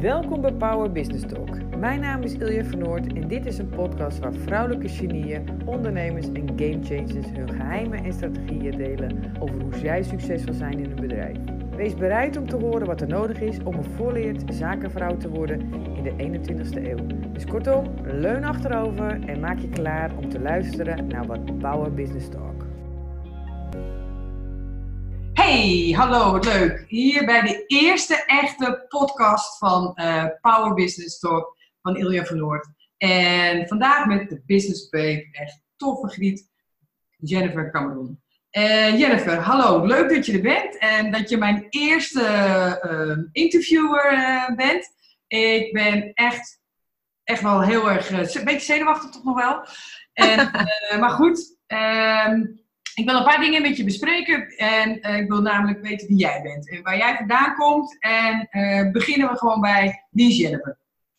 [0.00, 1.76] Welkom bij Power Business Talk.
[1.76, 6.26] Mijn naam is Ilja van Noord en dit is een podcast waar vrouwelijke genieën, ondernemers
[6.32, 11.36] en gamechangers hun geheimen en strategieën delen over hoe zij succesvol zijn in hun bedrijf.
[11.76, 15.60] Wees bereid om te horen wat er nodig is om een volleerd zakenvrouw te worden
[15.96, 17.06] in de 21ste eeuw.
[17.32, 22.28] Dus kortom, leun achterover en maak je klaar om te luisteren naar wat Power Business
[22.28, 22.57] Talk.
[25.48, 26.84] Hey, hallo, leuk.
[26.88, 32.68] Hier bij de eerste echte podcast van uh, Power Business Talk van Ilja van Noord.
[32.96, 36.50] En vandaag met de Business Babe, echt toffe griet,
[37.16, 38.22] Jennifer Cameron.
[38.52, 42.22] Uh, Jennifer, hallo, leuk dat je er bent en dat je mijn eerste
[42.84, 44.88] uh, interviewer bent.
[45.26, 46.60] Ik ben echt,
[47.24, 49.66] echt wel heel erg, een beetje zenuwachtig toch nog wel.
[50.12, 50.50] En,
[51.00, 52.42] maar goed, ehm,
[52.98, 56.16] ik wil een paar dingen met je bespreken en uh, ik wil namelijk weten wie
[56.16, 57.96] jij bent en waar jij vandaan komt.
[58.00, 60.78] En uh, beginnen we gewoon bij wie is Jennifer?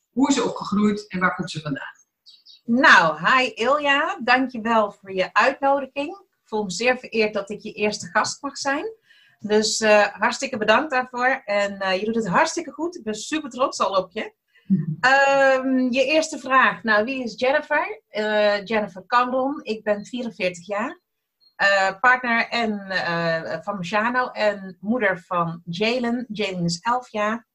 [0.09, 1.97] Hoe is ze opgegroeid en waar komt ze vandaan?
[2.65, 6.09] Nou, hi Ilja, dankjewel voor je uitnodiging.
[6.09, 8.85] Ik voel me zeer vereerd dat ik je eerste gast mag zijn.
[9.39, 11.41] Dus uh, hartstikke bedankt daarvoor.
[11.45, 12.95] En je doet het hartstikke goed.
[12.95, 14.33] Ik ben super trots al op je.
[15.57, 16.83] Um, je eerste vraag.
[16.83, 18.01] Nou, wie is Jennifer?
[18.63, 19.59] Jennifer Cameron.
[19.63, 20.99] Ik ben 44 jaar.
[21.61, 26.25] Uh, partner en, uh, van Machano en moeder van Jalen.
[26.27, 27.47] Jalen is 11 jaar.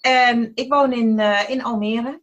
[0.00, 2.22] En ik woon in, uh, in Almere,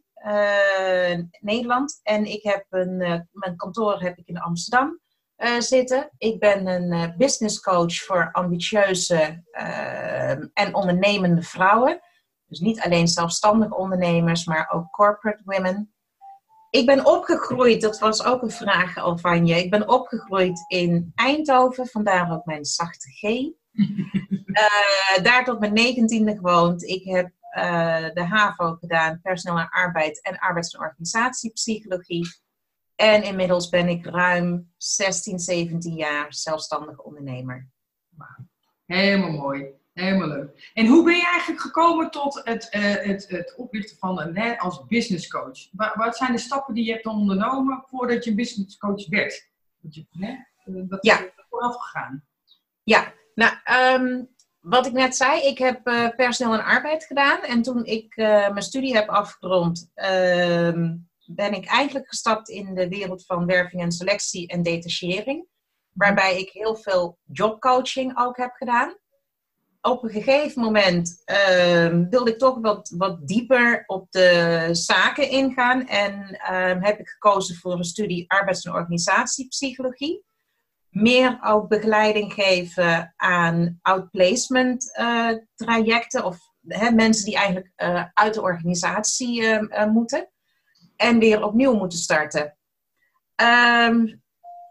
[1.40, 2.00] Nederland.
[2.02, 2.96] En ik heb een,
[3.32, 5.00] mijn kantoor heb ik in Amsterdam
[5.58, 6.10] zitten.
[6.18, 9.42] Ik ben een business coach voor ambitieuze
[10.52, 12.00] en ondernemende vrouwen.
[12.46, 15.95] Dus niet alleen zelfstandige ondernemers, maar ook corporate women.
[16.70, 19.54] Ik ben opgegroeid, dat was ook een vraag al van je.
[19.54, 23.22] Ik ben opgegroeid in Eindhoven, vandaar ook mijn zachte G.
[23.22, 26.82] uh, daar tot mijn negentiende gewoond.
[26.82, 32.26] Ik heb uh, de HAVO gedaan, personeel arbeid en arbeids- en organisatiepsychologie.
[32.94, 37.68] En inmiddels ben ik ruim 16, 17 jaar zelfstandig ondernemer.
[38.86, 39.74] Helemaal mooi.
[39.96, 40.70] Helemaal leuk.
[40.74, 44.58] En hoe ben je eigenlijk gekomen tot het, uh, het, het oprichten van een hè,
[44.58, 45.68] als business coach?
[45.72, 49.48] Wat, wat, zijn de stappen die je hebt ondernomen voordat je business coach werd?
[49.80, 50.34] Dat, je, hè,
[50.64, 51.20] dat ja.
[51.20, 52.24] is vooraf gegaan.
[52.82, 53.54] Ja, nou,
[53.94, 54.28] um,
[54.60, 57.42] wat ik net zei, ik heb uh, personeel en arbeid gedaan.
[57.42, 60.96] En toen ik uh, mijn studie heb afgerond, ehm,
[61.26, 65.46] ben ik eigenlijk gestapt in de wereld van werving en selectie en detachering.
[65.92, 68.96] Waarbij ik heel veel jobcoaching ook heb gedaan
[69.86, 75.86] op een gegeven moment uh, wilde ik toch wat, wat dieper op de zaken ingaan.
[75.86, 80.24] En uh, heb ik gekozen voor een studie arbeids- en organisatiepsychologie.
[80.90, 86.24] Meer ook begeleiding geven aan outplacement uh, trajecten.
[86.24, 86.38] Of
[86.94, 90.30] mensen die eigenlijk eh, uit de organisatie ehm, moeten.
[90.96, 92.56] En weer opnieuw moeten starten.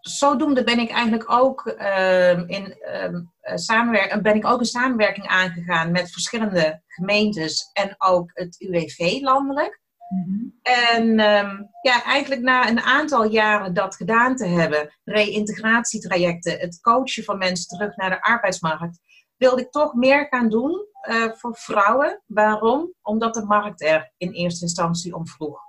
[0.08, 5.92] Zodoende ben ik eigenlijk ook uh, in uh, samenwerking, ben ik ook een samenwerking aangegaan
[5.92, 9.84] met verschillende gemeentes en ook het UWV landelijk.
[10.10, 10.60] Mm-hmm.
[10.62, 17.24] En um, ja, eigenlijk na een aantal jaren dat gedaan te hebben, reïntegratietrajecten, het coachen
[17.24, 19.00] van mensen terug naar de arbeidsmarkt,
[19.38, 22.22] wilde ik toch meer gaan doen uh, voor vrouwen.
[22.26, 22.94] Waarom?
[23.02, 25.60] Omdat de markt er in eerste instantie om vroeg.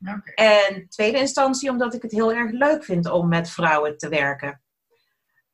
[0.00, 0.66] Okay.
[0.66, 4.60] En tweede instantie omdat ik het heel erg leuk vind om met vrouwen te werken.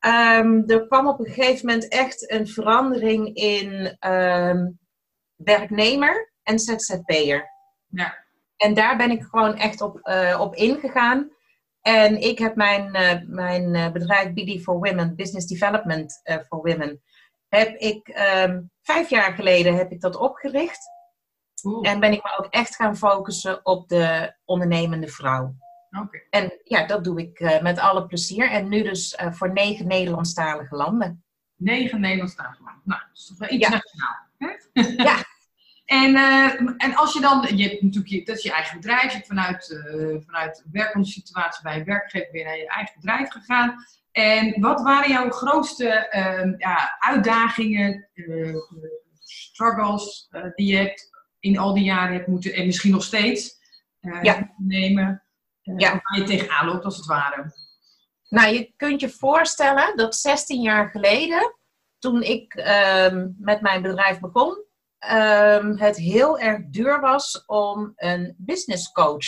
[0.06, 4.78] Um, er kwam op een gegeven moment echt een verandering in um,
[5.36, 7.50] werknemer en ZZP'er.
[7.86, 8.25] Ja.
[8.56, 11.31] En daar ben ik gewoon echt op, uh, op ingegaan.
[11.81, 17.02] En ik heb mijn, uh, mijn uh, bedrijf BD for Women, Business Development for Women,
[17.48, 20.88] heb ik um, vijf jaar geleden heb ik dat opgericht.
[21.65, 21.89] Oeh.
[21.89, 25.55] En ben ik me ook echt gaan focussen op de ondernemende vrouw.
[26.00, 26.27] Okay.
[26.31, 28.50] En ja, dat doe ik uh, met alle plezier.
[28.50, 31.25] En nu dus uh, voor negen Nederlandstalige landen.
[31.56, 32.83] Negen Nederlandstalige landen.
[32.84, 34.17] Nou, dat is toch wel internationaal.
[34.39, 34.59] Ja.
[35.09, 35.17] ja.
[35.84, 39.03] En, uh, en als je dan, je hebt natuurlijk je, dat is je eigen bedrijf,
[39.03, 39.82] je hebt vanuit,
[40.26, 43.85] vanuit werkomsituatie bij je werkgever weer naar je eigen bedrijf gegaan.
[44.12, 48.08] En wat waren jouw grootste ehm, ja, uitdagingen,
[49.25, 51.12] struggles die je hebt
[51.43, 53.59] in al die jaren hebt moeten, en misschien nog steeds,
[54.00, 54.55] uh, ja.
[54.56, 55.25] nemen.
[55.62, 55.91] Uh, ja.
[55.91, 57.53] Waar je tegenaan loopt, als het ware.
[58.29, 61.56] Nou, je kunt je voorstellen dat 16 jaar geleden,
[61.99, 64.65] toen ik um, met mijn bedrijf begon,
[65.12, 69.27] um, het heel erg duur was om een business coach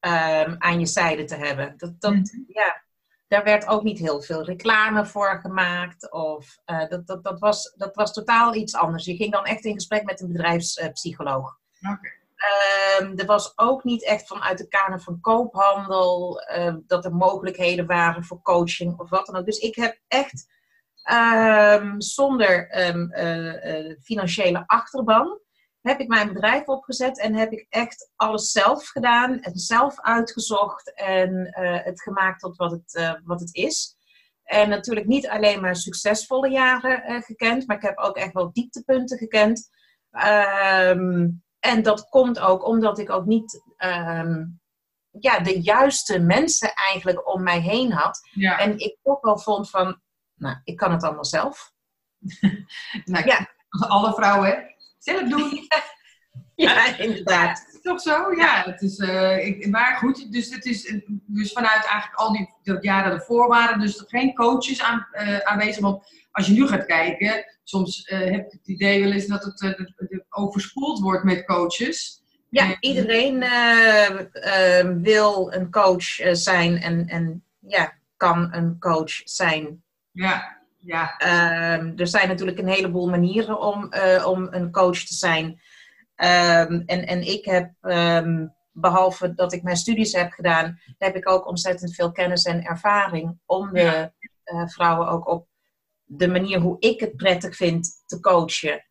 [0.00, 1.74] um, aan je zijde te hebben.
[1.76, 2.44] Dat, dat, mm -hmm.
[2.48, 2.84] ja,
[3.32, 6.12] daar werd ook niet heel veel reclame voor gemaakt.
[6.12, 9.04] Of, uh, dat, dat, dat, was, dat was totaal iets anders.
[9.04, 11.58] Je ging dan echt in gesprek met een bedrijfspsycholoog.
[11.92, 12.08] Oké.
[12.36, 17.86] Ehm, er was ook niet echt vanuit de kader van koophandel ehm, dat er mogelijkheden
[17.86, 19.44] waren voor coaching of wat dan ook.
[19.44, 20.46] Dus ik heb echt
[21.02, 25.40] ehm, zonder ehm, eh, eh, financiële achterban
[25.82, 30.94] heb ik mijn bedrijf opgezet en heb ik echt alles zelf gedaan en zelf uitgezocht
[30.94, 33.96] en eh, het gemaakt tot wat het, eh, wat het is.
[34.42, 38.52] En natuurlijk niet alleen maar succesvolle jaren eh, gekend, maar ik heb ook echt wel
[38.52, 39.70] dieptepunten gekend.
[40.10, 44.44] Ehm, en dat komt ook omdat ik ook niet ehm,
[45.20, 48.28] ja, de juiste mensen eigenlijk om mij heen had.
[48.32, 48.58] Ja.
[48.58, 50.00] En ik ook wel vond van,
[50.34, 51.72] nou, ik kan het allemaal zelf.
[53.04, 53.48] Nou, Ja.
[53.68, 54.71] Alle vrouwen, hè?
[55.02, 55.50] Zelf doen.
[56.54, 57.78] Ja, inderdaad.
[57.82, 58.32] Toch zo?
[58.34, 62.32] Ja, het is, eh, ik, maar goed, dus, het is, eh, dus vanuit eigenlijk al
[62.32, 65.80] die dat jaren ervoor waren dus er geen coaches aan, eh, aanwezig.
[65.82, 69.58] Want als je nu gaat kijken, soms heb ik het idee wel eens dat het
[69.58, 72.22] dat- dat overspoeld wordt met coaches.
[72.48, 73.38] Ja, iedereen
[75.02, 79.82] wil een coach zijn en, en ja, kan een coach zijn.
[80.10, 85.14] Ja, ja, Ehm, er zijn natuurlijk een heleboel manieren om, eh, om een coach te
[85.14, 85.60] zijn.
[86.14, 91.28] Ehm, en, en ik heb, ehm, behalve dat ik mijn studies heb gedaan, heb ik
[91.28, 94.12] ook ontzettend veel kennis en ervaring om de Ja.
[94.44, 95.48] eh, vrouwen ook op
[96.04, 98.84] de manier hoe ik het prettig vind te coachen.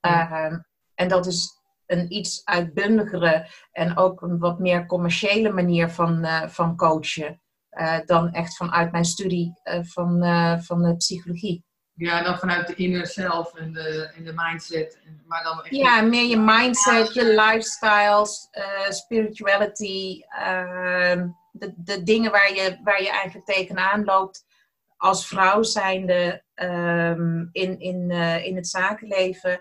[0.00, 0.64] Ja.
[0.94, 6.48] En dat is een iets uitbundigere en ook een wat meer commerciële manier van, eh,
[6.48, 7.40] van coachen.
[7.74, 11.64] Eh, dan echt vanuit mijn studie eh, van, eh, van de psychologie.
[11.94, 15.00] ja, dan vanuit de inner self en de, en de mindset.
[15.26, 18.48] Maar dan echt Ja, meer je mindset, je lifestyles,
[18.88, 24.44] spirituality, ehm, de, de dingen waar je, waar je eigenlijk tegenaan loopt
[24.96, 28.10] als vrouw zijnde ehm, in, in,
[28.44, 29.60] in het zakenleven.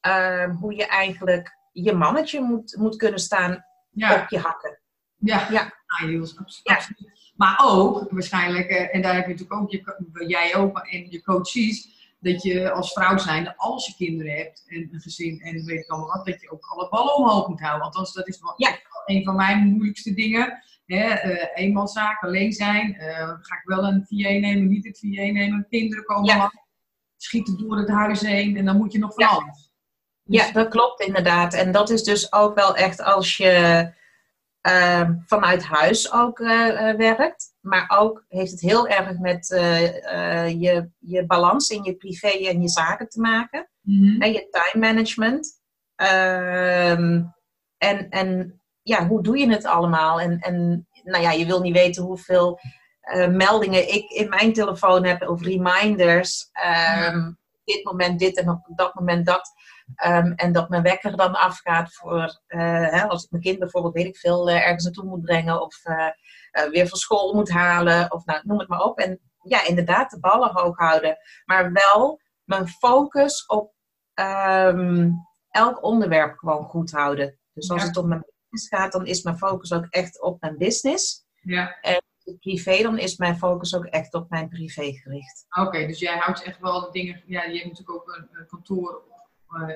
[0.00, 4.80] Ehm, hoe je eigenlijk je mannetje moet, moet kunnen staan ja, op je hakken.
[5.16, 5.72] ja, Ja.
[5.86, 6.74] Ah, Ja.
[6.74, 7.13] absoluut.
[7.34, 11.22] Maar ook waarschijnlijk, eh, en daar heb je natuurlijk ook, je, jij ook en je
[11.22, 11.88] coaches,
[12.20, 15.90] dat je als vrouw zijnde, als je kinderen hebt en een gezin en weet ik
[15.90, 17.84] allemaal wat, dat je ook alle ballen omhoog moet houden.
[17.84, 18.78] Althans, dat is wel Ja.
[19.04, 20.62] een van mijn moeilijkste dingen.
[20.86, 21.18] Hè,
[21.54, 22.94] eenmanszaak, alleen zijn.
[22.94, 25.66] eh, ga ik wel een VA nemen, niet het VA nemen.
[25.70, 26.36] Kinderen komen Ja.
[26.36, 26.56] langs,
[27.16, 29.30] schieten door het huis heen en dan moet je nog van Ja.
[29.30, 29.72] alles.
[30.24, 31.54] Dus- Ja, dat klopt inderdaad.
[31.54, 33.92] En dat is dus ook wel echt als je
[34.64, 37.54] ehm, vanuit huis ook eh, eh, werkt.
[37.60, 42.62] Maar ook heeft het heel erg met eh, je, je balans in je privé en
[42.62, 43.68] je zaken te maken.
[43.80, 44.22] Mhm.
[44.22, 45.60] En je time management.
[45.96, 47.22] Ehm,
[47.78, 50.20] en, en ja, hoe doe je het allemaal?
[50.20, 52.60] En, en nou ja, je wil niet weten hoeveel
[53.30, 56.48] meldingen ik in mijn telefoon heb of reminders.
[56.52, 57.32] Ehm,
[57.64, 59.52] Dit moment dit en op dat moment dat.
[59.94, 62.60] Ehm, en dat mijn wekker dan afgaat voor, eh,
[62.90, 65.84] hè, als ik mijn kind bijvoorbeeld, weet ik veel, eh, ergens naartoe moet brengen of
[65.84, 68.98] eh, weer van school moet halen of nou, noem het maar op.
[68.98, 71.16] En ja, inderdaad, de ballen hoog houden.
[71.44, 73.72] Maar wel mijn focus op
[74.14, 75.10] ehm,
[75.50, 77.38] elk onderwerp gewoon goed houden.
[77.52, 77.86] Dus als Ja.
[77.86, 81.24] het om mijn business gaat, dan is mijn focus ook echt op mijn business.
[81.40, 81.76] Ja,
[82.40, 85.46] Privé, dan is mijn focus ook echt op mijn privé gericht.
[85.48, 85.86] oké.
[85.86, 87.22] dus jij houdt echt wel de dingen...
[87.26, 89.02] Ja, je hebt natuurlijk ook een, kantoor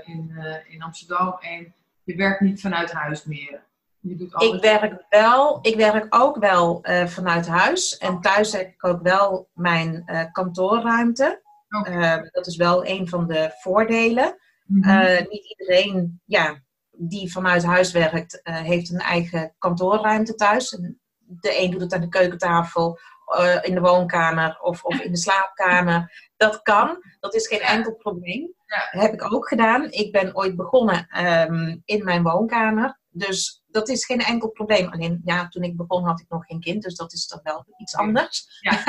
[0.04, 3.62] in, eh, in Amsterdam en je werkt niet vanuit huis meer.
[4.00, 4.54] Je doet alles...
[4.54, 7.99] Ik werk wel, ik werk ook wel eh, vanuit huis.
[7.99, 11.42] En thuis heb ik ook wel mijn eh, kantoorruimte.
[11.68, 14.37] Eh, dat is wel een van de voordelen.
[14.68, 14.88] Mhm.
[14.88, 20.75] Eh, niet iedereen ja, die vanuit huis werkt, eh, heeft een eigen kantoorruimte thuis.
[20.75, 22.99] En de een doet het aan de keukentafel,
[23.37, 26.30] eh, in de woonkamer of, of in de slaapkamer.
[26.37, 28.54] Dat kan, dat is geen enkel probleem.
[28.68, 29.00] Ja.
[29.00, 29.90] Heb ik ook gedaan.
[29.90, 32.98] Ik ben ooit begonnen ehm, in mijn woonkamer.
[33.10, 34.88] Dus dat is geen enkel probleem.
[34.88, 37.66] Alleen ja, toen ik begon had ik nog geen kind, dus dat is dan wel
[37.76, 38.46] iets anders.
[38.60, 38.82] Ja,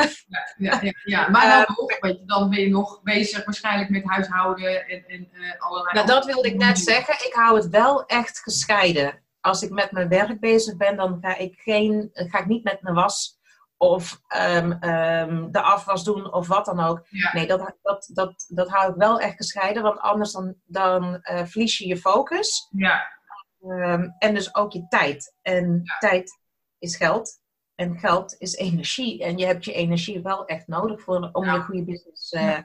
[0.58, 1.30] ja, ja, ja.
[1.30, 5.62] maar dan, weet je, dan ben je nog bezig waarschijnlijk met huishouden en, en eh,
[5.62, 5.96] allerlei...
[5.96, 7.14] Nou, dat wilde ik net zeggen.
[7.14, 9.24] Ik hou het wel echt gescheiden.
[9.42, 12.82] Als ik met mijn werk bezig ben, dan ga ik, geen, ga ik niet met
[12.82, 13.39] mijn was
[13.82, 17.06] of ehm, de afwas doen of wat dan ook.
[17.10, 17.34] Ja.
[17.34, 21.46] Nee, dat, dat, dat, dat hou ik wel echt gescheiden, want anders dan, dan eh,
[21.46, 22.68] verlies je je focus.
[22.72, 23.18] Ja,
[23.62, 25.36] Ehm, en dus ook je tijd.
[25.42, 25.98] En Ja.
[25.98, 26.40] tijd
[26.78, 27.42] is geld.
[27.76, 29.24] En geld is energie.
[29.24, 31.54] En je hebt je energie wel echt nodig voor, om Ja.
[31.54, 32.64] je goede business eh, eh,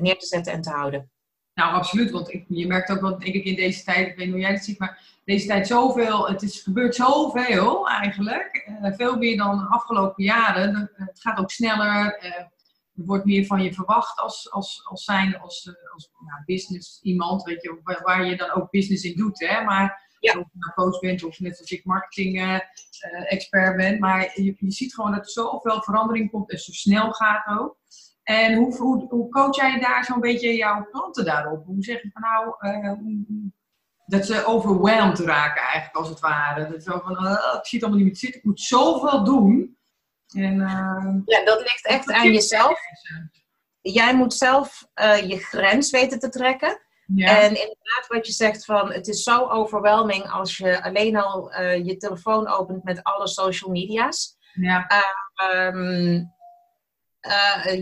[0.00, 1.10] neer te zetten en te houden.
[1.56, 2.10] Nou absoluut.
[2.10, 4.40] Want ik, je merkt ook wel, denk ik, in deze tijd, ik weet niet hoe
[4.40, 8.70] jij het ziet, maar deze tijd zoveel, het is, gebeurt zoveel eigenlijk.
[8.82, 10.72] Eh, veel meer dan de afgelopen jaren.
[10.74, 12.16] De- Het gaat ook sneller.
[12.18, 12.32] eh,
[12.94, 17.00] er wordt meer van je verwacht als, als, als zijnde, als, eh, als nou, business
[17.02, 19.40] iemand, weet je, waar, waar je dan ook business in doet.
[19.48, 19.64] Hè?
[19.64, 23.98] Maar of je nou coach bent of net als ik marketing-expert ben.
[23.98, 27.76] Maar je, je ziet gewoon dat er zoveel verandering komt en zo snel gaat ook.
[28.26, 31.64] En hoe, hoe, hoe coach jij daar zo'n beetje jouw klanten daarop?
[31.66, 32.54] Hoe zeg je van nou,
[32.96, 33.52] hoe,
[34.06, 36.68] dat ze overwhelmed raken eigenlijk als het ware.
[36.70, 39.78] Dat zo van, uh, ik zie het allemaal niet meer zitten, ik moet zoveel doen.
[40.34, 42.80] En, uh, ja, dat ligt echt aan jezelf.
[43.80, 46.80] Jij moet zelf uh, je grens weten te trekken.
[47.14, 47.40] Ja.
[47.40, 51.96] En inderdaad, wat je zegt van het is zo overwhelming als je alleen al je
[51.96, 54.36] telefoon opent met alle social media's.
[54.52, 54.86] Ja.
[55.54, 56.34] Um,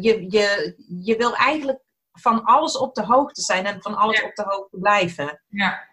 [0.00, 1.78] je, je, je wil eigenlijk
[2.12, 4.26] van alles op de hoogte zijn en van alles ja.
[4.26, 5.42] op de hoogte blijven.
[5.48, 5.88] Ja.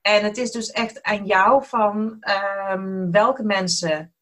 [0.00, 2.24] En het is dus echt aan jou van
[2.70, 4.14] um, welke mensen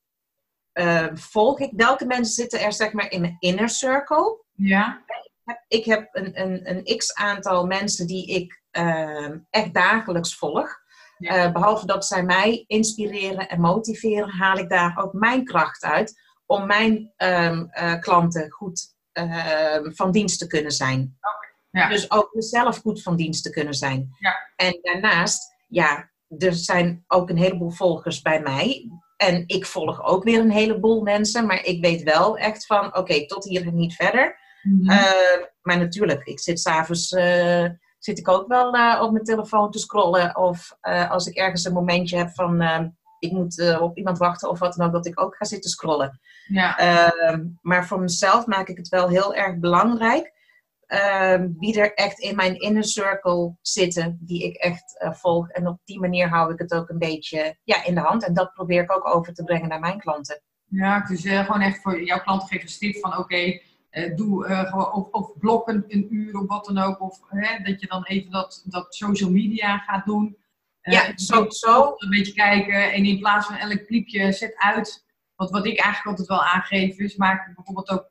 [0.74, 1.72] uh, volg ik.
[1.76, 4.44] Welke mensen zitten er zeg maar in mijn inner circle.
[4.52, 5.02] Ja.
[5.68, 10.80] Ik heb een, een, een x-aantal mensen die ik uh, echt dagelijks volg.
[11.18, 11.46] Ja.
[11.46, 16.20] Uh, behalve dat zij mij inspireren en motiveren, haal ik daar ook mijn kracht uit
[16.52, 21.16] om mijn um, klanten goed ehm, van dienst te kunnen zijn.
[21.20, 21.82] Okay.
[21.82, 21.88] Ja.
[21.88, 24.16] Dus ook mezelf goed van dienst te kunnen zijn.
[24.18, 24.34] Ja.
[24.56, 28.90] En daarnaast ja, er zijn ook een heleboel volgers bij mij.
[29.16, 31.46] En ik volg ook weer een heleboel mensen.
[31.46, 34.38] Maar ik weet wel echt van, oké, okay, tot hier en niet verder.
[34.62, 34.90] Mm-hmm.
[34.90, 37.12] uh, maar natuurlijk, ik zit s'avonds...
[37.12, 37.68] Uh,
[37.98, 40.36] zit ik ook wel uh, op mijn telefoon te scrollen.
[40.36, 40.76] Of
[41.08, 42.60] als ik ergens een momentje heb van...
[43.22, 46.20] ik moet op iemand wachten of wat dan ook, dat ik ook ga zitten scrollen.
[46.46, 46.78] Ja.
[46.78, 50.32] Ehm, maar voor mezelf maak ik het wel heel erg belangrijk
[50.92, 55.48] uh, wie er echt in mijn inner circle zitten, die ik echt uh, volg.
[55.48, 58.24] En op die manier hou ik het ook een beetje ja, in de hand.
[58.24, 60.42] En dat probeer ik ook over te brengen naar mijn klanten.
[60.64, 64.44] Ja, dus gewoon echt voor jouw klanten geven een tip van oké, okay, eh, doe
[64.44, 67.00] gewoon of, of blokken een uur of wat dan ook.
[67.00, 67.20] Of
[67.64, 70.36] dat je dan even dat, dat social media gaat doen.
[70.82, 71.94] Ja, zo, zo.
[71.96, 75.04] Een beetje kijken en in plaats van elk kliepje zet uit.
[75.34, 78.10] Want wat ik eigenlijk altijd wel aangeef is, maak bijvoorbeeld ook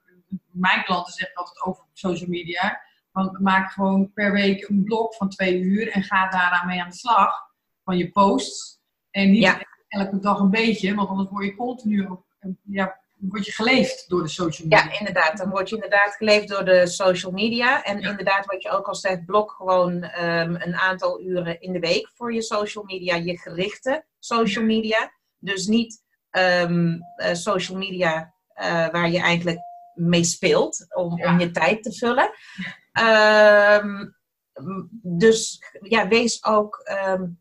[0.52, 2.82] mijn klanten zeggen altijd over social media.
[3.12, 6.90] Want maak gewoon per week een blok van twee uur en ga daaraan mee aan
[6.90, 7.34] de slag
[7.84, 8.80] van je posts.
[9.12, 12.08] En niet elke dag een beetje, want anders word je continu
[12.64, 14.84] ja, word je geleefd door de social media.
[14.84, 15.38] Ja, inderdaad.
[15.38, 17.84] Dan word je inderdaad geleefd door de social media.
[17.84, 21.80] En inderdaad, wat je ook al zegt, blok gewoon um, een aantal uren in de
[21.80, 25.12] week voor je social media, je gerichte social media.
[25.38, 29.60] Dus niet um, uh, social media uh, waar je eigenlijk
[29.94, 32.32] mee speelt om, om je tijd te vullen.
[33.84, 34.20] Um,
[35.02, 36.92] dus ja, wees ook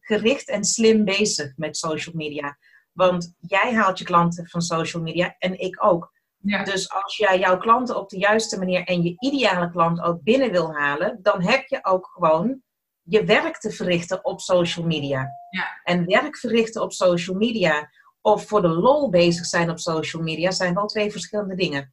[0.00, 2.58] gericht en slim bezig met social media.
[2.92, 6.12] Want jij haalt je klanten van social media en ik ook.
[6.36, 6.64] Ja.
[6.64, 10.50] Dus als jij jouw klanten op de juiste manier en je ideale klant ook binnen
[10.50, 12.62] wil halen, dan heb je ook gewoon
[13.02, 15.28] je werk te verrichten op social media.
[15.50, 15.80] Ja.
[15.84, 20.50] En werk verrichten op social media of voor de lol bezig zijn op social media
[20.50, 21.92] zijn wel twee verschillende dingen.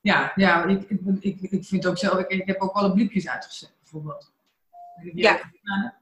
[0.00, 3.72] Ja, ja ik, ik, ik vind ook zelf, ik, ik heb ook alle bliepjes uitgezet,
[3.78, 4.32] bijvoorbeeld.
[5.14, 5.40] Ja.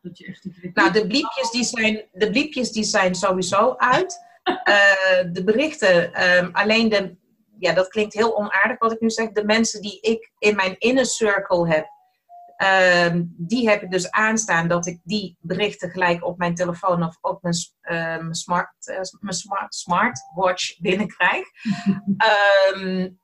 [0.03, 4.29] Dat je echt nou, de bliepjes, die zijn, de bliepjes die zijn sowieso uit.
[4.51, 7.17] Uh, de berichten, um, alleen de,
[7.59, 9.31] ja, dat klinkt heel onaardig wat ik nu zeg.
[9.31, 11.87] De mensen die ik in mijn inner circle heb,
[13.11, 17.19] um, die heb ik dus aanstaan dat ik die berichten gelijk op mijn telefoon of
[17.21, 21.47] op mijn, uh, smart, uh, mijn smart, smartwatch binnenkrijg.
[22.75, 23.19] um,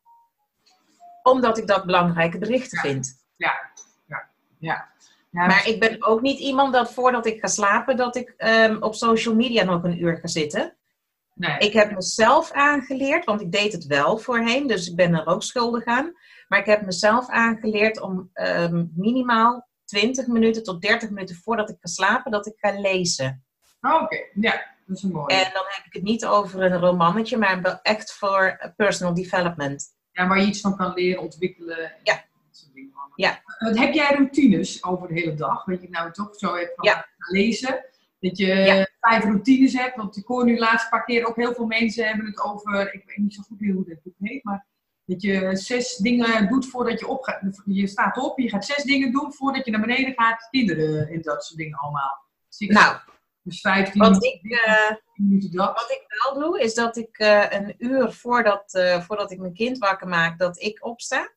[1.32, 3.24] omdat ik dat belangrijke berichten vind.
[3.36, 3.70] Ja,
[4.06, 4.28] ja,
[4.58, 5.46] ja.
[5.46, 8.94] maar ik ben ook niet iemand dat voordat ik ga slapen, dat ik um, op
[8.94, 10.76] social media nog een uur ga zitten.
[11.36, 11.58] Nee.
[11.58, 15.42] Ik heb mezelf aangeleerd, want ik deed het wel voorheen, dus ik ben er ook
[15.42, 16.12] schuldig aan.
[16.48, 21.76] Maar ik heb mezelf aangeleerd om um, minimaal 20 minuten tot 30 minuten voordat ik
[21.80, 23.44] ga slapen, dat ik ga lezen.
[23.80, 24.30] Oh, Oké, okay.
[24.34, 25.34] ja, dat is mooi.
[25.34, 30.26] En dan heb ik het niet over een romannetje, maar echt voor personal development ja,
[30.26, 31.92] waar je iets van kan leren, ontwikkelen.
[32.02, 32.24] Ja.
[33.14, 33.42] ja.
[33.58, 35.64] Heb jij routines over de hele dag?
[35.64, 37.06] Weet je nou toch zo even ja.
[37.16, 37.84] lezen?
[38.28, 39.96] Dat je vijf routines hebt.
[39.96, 42.94] Want ik hoor nu de laatste paar keer ook heel veel mensen hebben het over,
[42.94, 44.66] ik weet niet zo goed meer hoe dat heet, maar
[45.04, 47.62] dat je zes dingen doet voordat je opgaat.
[47.64, 50.48] Je staat op, je gaat zes dingen doen voordat je naar beneden gaat.
[50.50, 52.24] Kinderen en dat soort dingen allemaal.
[52.48, 52.96] Dus nou,
[53.42, 57.74] dus 15 wat ik, uh, minuten Wat ik wel doe, is dat ik uh, een
[57.78, 61.30] uur voordat, uh, voordat ik mijn kind wakker maak, dat ik opsta.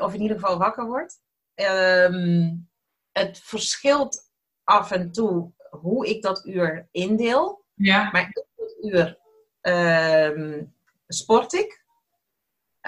[0.00, 1.14] of in ieder geval wakker word.
[1.54, 2.70] Um,
[3.12, 4.31] het verschilt
[4.64, 7.64] af en toe hoe ik dat uur indeel.
[7.74, 8.10] Ja.
[8.12, 9.18] Maar dat uur
[9.62, 10.72] um,
[11.08, 11.80] sport ik.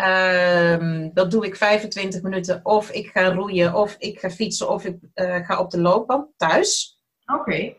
[0.01, 2.61] Um, dat doe ik 25 minuten.
[2.63, 6.99] Of ik ga roeien, of ik ga fietsen, of ik ga op de loopband thuis.
[7.27, 7.75] Oké.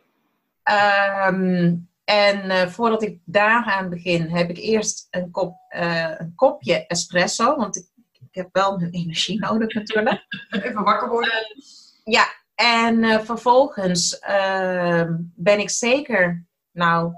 [0.64, 6.88] Ehm, en uh, voordat ik daaraan begin, heb ik eerst een, kop, uh, een kopje
[6.88, 7.56] espresso.
[7.56, 10.26] Want ik, ik, heb wel mijn energie nodig natuurlijk.
[10.50, 11.56] Even wakker worden.
[12.04, 12.26] Ja,
[12.56, 17.14] en uh, vervolgens ehm, ben ik zeker, nou,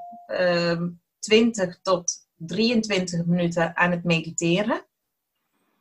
[1.19, 4.85] 20 ehm, tot 23 minuten aan het mediteren.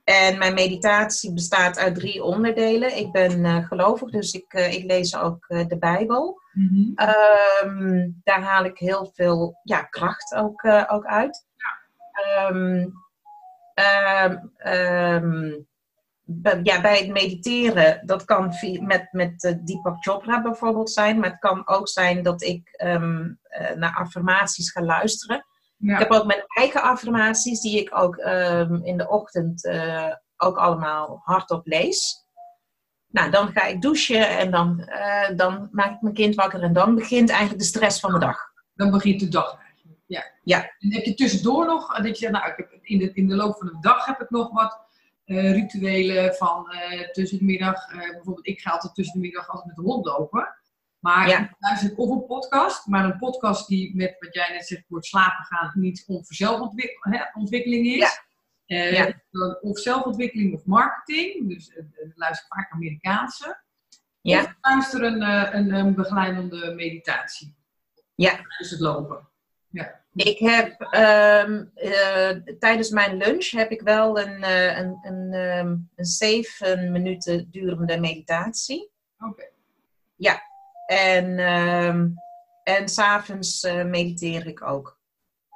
[0.05, 2.97] En mijn meditatie bestaat uit drie onderdelen.
[2.97, 6.41] Ik ben uh, gelovig, dus ik, uh, ik lees ook uh, de Bijbel.
[6.53, 7.09] Mm -hmm.
[7.65, 11.47] um, daar haal ik heel veel ja, kracht ook, ook uit.
[11.57, 12.49] Ja.
[12.49, 12.93] Um,
[14.55, 15.67] um,
[16.63, 21.69] ja, bij het mediteren, dat kan met, met Deepak Chopra bijvoorbeeld zijn, maar het kan
[21.69, 22.85] ook zijn dat ik
[23.77, 25.47] naar affirmaties ga luisteren.
[25.77, 25.93] Ja.
[25.93, 30.57] Ik heb ook mijn eigen affirmaties, die ik ook um, in de ochtend uh, ook
[30.57, 32.27] allemaal hardop lees.
[33.07, 36.73] Nou, dan ga ik douchen en dan, uh, dan maak ik mijn kind wakker en
[36.73, 38.39] dan begint eigenlijk de stress van de dag.
[38.75, 40.01] Dan begint de dag eigenlijk.
[40.07, 40.25] Ja.
[40.43, 40.59] ja.
[40.79, 43.37] En heb je tussendoor nog, dat je zegt, nou, ik heb in, de, in de
[43.37, 44.86] loop van de dag heb ik nog wat
[45.27, 46.67] uh, rituelen van
[47.13, 47.89] tussen de middag.
[47.89, 50.55] bijvoorbeeld, ik ga altijd tussen de middag altijd met de hond lopen.
[50.99, 51.57] Maar ja.
[51.59, 55.07] luister ik of een podcast, maar een podcast die met wat jij net zegt, wordt
[55.07, 57.99] slapen gaan, niet om zelfontwikkeling is.
[57.99, 58.25] Ja.
[58.67, 59.23] Ja.
[59.61, 61.49] Of zelfontwikkeling of marketing.
[61.49, 61.79] Dus
[62.15, 63.61] luister vaak Amerikaanse.
[64.21, 64.41] Ja.
[64.41, 65.23] Of luister een,
[65.57, 67.55] een, een, begeleidende meditatie.
[68.15, 68.41] Ja.
[68.59, 69.29] Dus het lopen.
[69.71, 70.05] Ja.
[70.15, 70.81] Ik heb
[71.49, 71.73] um,
[72.59, 74.43] tijdens mijn lunch heb ik wel een,
[74.79, 78.91] een, een, um, een zeven minuten durende meditatie.
[79.19, 79.31] Oké.
[79.31, 79.51] Okay.
[80.17, 80.43] Ja,
[80.87, 81.89] en, uh,
[82.63, 84.99] en s'avonds uh, mediteer ik ook.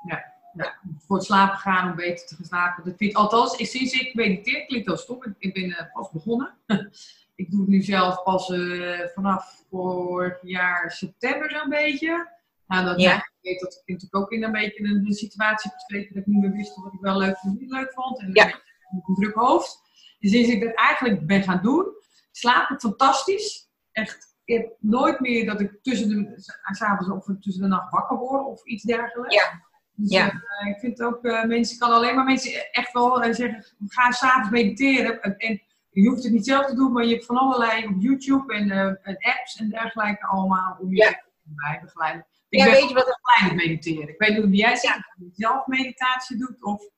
[0.08, 2.84] Ja, ja, voor het slapen gaan, om beter te gaan slapen.
[2.84, 5.24] Dat vind, althans, sinds ik mediteer, klinkt wel stom.
[5.24, 6.54] Ik, ik ben uh, pas begonnen.
[7.34, 12.28] ik doe het nu zelf pas uh, vanaf vorig jaar september zo'n beetje.
[12.66, 13.29] Nou, dat ja.
[13.40, 16.26] Ik weet dat ik natuurlijk ook in een beetje een, een situatie heb dat ik
[16.26, 18.20] niet meer wist wat ik wel leuk of niet leuk vond.
[18.20, 18.44] En ja.
[18.44, 18.60] een,
[19.06, 19.80] een druk hoofd.
[20.18, 21.86] Dus sinds ik dat eigenlijk ben gaan doen,
[22.30, 23.68] slaap ik fantastisch.
[23.92, 28.16] Echt ik heb nooit meer dat ik tussen de, s'avonds of tussen de nacht wakker
[28.16, 29.34] word of iets dergelijks.
[29.34, 29.68] Ja.
[29.94, 30.32] Dus, ja.
[30.32, 34.10] Uh, ik vind ook, uh, mensen kan alleen maar mensen echt wel uh, zeggen, ga
[34.10, 35.22] s'avonds mediteren.
[35.22, 37.94] En, en, je hoeft het niet zelf te doen, maar je hebt van allerlei op
[37.98, 38.70] YouTube en,
[39.02, 41.22] en apps en dergelijke allemaal om je ja.
[41.42, 42.26] bij begeleiden.
[42.50, 44.08] Ik ja, weet je wat het mediteren.
[44.08, 46.88] Ik weet niet jij zegt, of je zelf meditatie doet of...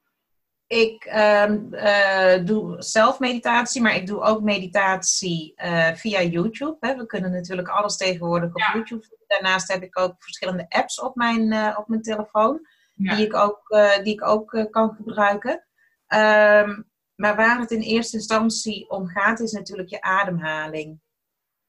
[0.66, 6.76] Ik um, uh, doe zelf meditatie, maar ik doe ook meditatie uh, via YouTube.
[6.80, 6.96] Hè.
[6.96, 8.72] We kunnen natuurlijk alles tegenwoordig op Ja.
[8.74, 9.16] YouTube.
[9.26, 13.16] Daarnaast heb ik ook verschillende apps op mijn, uh, op mijn telefoon, Ja.
[13.16, 15.66] die ik ook, die ik ook kan gebruiken.
[16.08, 21.00] Um, maar waar het in eerste instantie om gaat, is natuurlijk je ademhaling.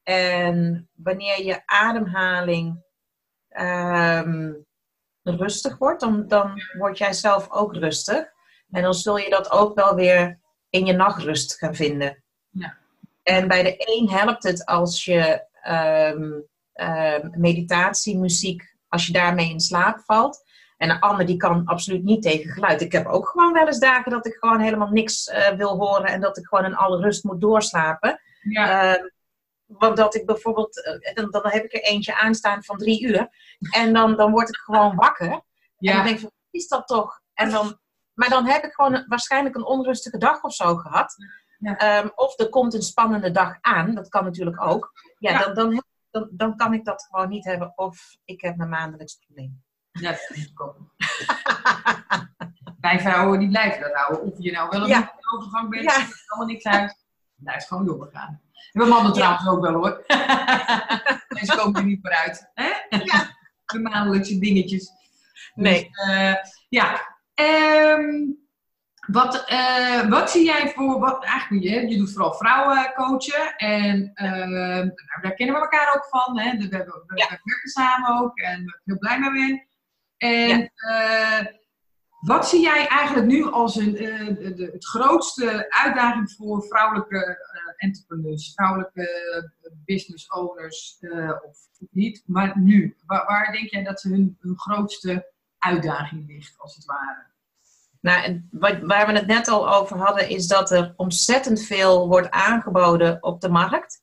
[0.04, 2.84] En wanneer je ademhaling
[3.62, 4.66] um,
[5.24, 8.32] rustig wordt, dan, dan word jij zelf ook rustig.
[8.72, 10.40] En dan zul je dat ook wel weer
[10.70, 12.24] in je nachtrust gaan vinden.
[12.50, 12.78] Ja.
[13.24, 19.60] En bij de een helpt het als je um, um, meditatiemuziek, als je daarmee in
[19.60, 20.44] slaap valt.
[20.78, 22.82] En een ander die kan absoluut niet tegen geluid.
[22.82, 26.06] Ik heb ook gewoon wel eens dagen dat ik gewoon helemaal niks uh, wil horen
[26.06, 28.22] en dat ik gewoon in alle rust moet doorslapen.
[28.42, 28.96] Ja.
[28.98, 29.04] Uh,
[29.80, 33.30] dat ik bijvoorbeeld, uh, dan, dan heb ik er eentje aanstaan van drie uur.
[33.72, 35.42] En dan, dan word ik gewoon wakker.
[35.78, 35.92] Ja.
[35.92, 37.22] En dan denk ik, wat is dat toch?
[37.34, 37.80] En dan,
[38.14, 41.16] maar dan heb ik gewoon een, waarschijnlijk een onrustige dag of zo gehad.
[41.60, 42.00] Ja.
[42.04, 44.92] Um, of er komt een spannende dag aan, dat kan natuurlijk ook.
[45.20, 45.40] Ja, Ja.
[45.40, 47.74] Dan, dan, dan, dan kan ik dat gewoon niet hebben.
[47.76, 49.64] Of ik heb een maandelijks probleem.
[49.92, 50.78] Ja, dat is ook.
[52.82, 54.22] Wij vrouwen die blijven dat houden.
[54.32, 55.14] Of je nou wel of Ja.
[55.36, 55.98] overgang bent, Ja.
[55.98, 57.06] maakt allemaal niks uit.
[57.36, 58.42] Blijf gewoon doorgaan.
[58.72, 59.38] En mijn mannen Ja.
[59.38, 60.04] trouwens ook wel hoor.
[61.36, 62.52] Mensen komen er niet voor uit.
[62.54, 62.98] Hè?
[62.98, 63.42] Ja.
[63.74, 64.90] De maandelijkse dingetjes.
[65.56, 65.90] Nee.
[65.92, 66.34] Dus, eh,
[66.70, 67.02] ja.
[67.34, 68.32] Ehm,
[69.08, 74.12] wat, eh, wat zie jij voor, wat, eigenlijk, je, je doet vooral vrouwen coachen en
[74.14, 76.40] ehm, nou, daar kennen we elkaar ook van.
[76.40, 76.52] Hè?
[76.58, 77.26] We, we, we, Ja.
[77.30, 79.68] we werken samen ook en ik heel blij mee ben.
[80.18, 81.46] En eh,
[82.24, 87.18] wat zie jij eigenlijk nu als een, eh, de, de- het grootste uitdaging voor vrouwelijke
[87.26, 89.10] eh, entrepreneurs, vrouwelijke
[89.62, 91.00] eh, business owners
[91.46, 91.58] of
[91.92, 92.96] niet, maar nu?
[93.06, 97.32] Waar, waar denk jij dat ze hun, hun grootste uitdaging ligt, als het ware?
[98.02, 98.42] Nou,
[98.88, 103.42] waar we het net al over hadden, is dat er ontzettend veel wordt aangeboden op
[103.42, 104.02] de markt.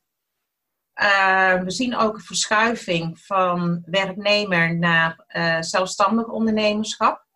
[1.64, 5.24] We zien ook een verschuiving van werknemer naar
[5.60, 7.26] zelfstandig ondernemerschap.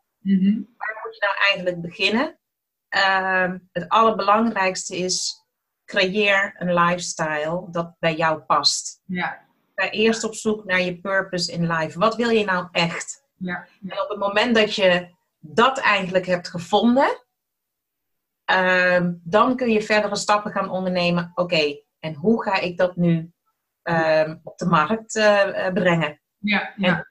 [0.77, 2.39] Waar moet je nou eigenlijk beginnen?
[2.97, 5.45] Uh, het allerbelangrijkste is,
[5.85, 9.03] creëer een lifestyle dat bij jou past.
[9.07, 11.99] Ja, ga eerst op zoek naar je purpose in life.
[11.99, 13.25] Wat wil je nou echt?
[13.37, 17.25] Ja, En op het moment dat je dat eigenlijk hebt gevonden,
[18.45, 21.33] ehm, dan kun je verdere stappen gaan ondernemen.
[21.35, 23.33] Oké, en hoe ga ik dat nu
[23.83, 26.21] ehm, op de markt eh, eh, brengen?
[26.77, 27.07] ja,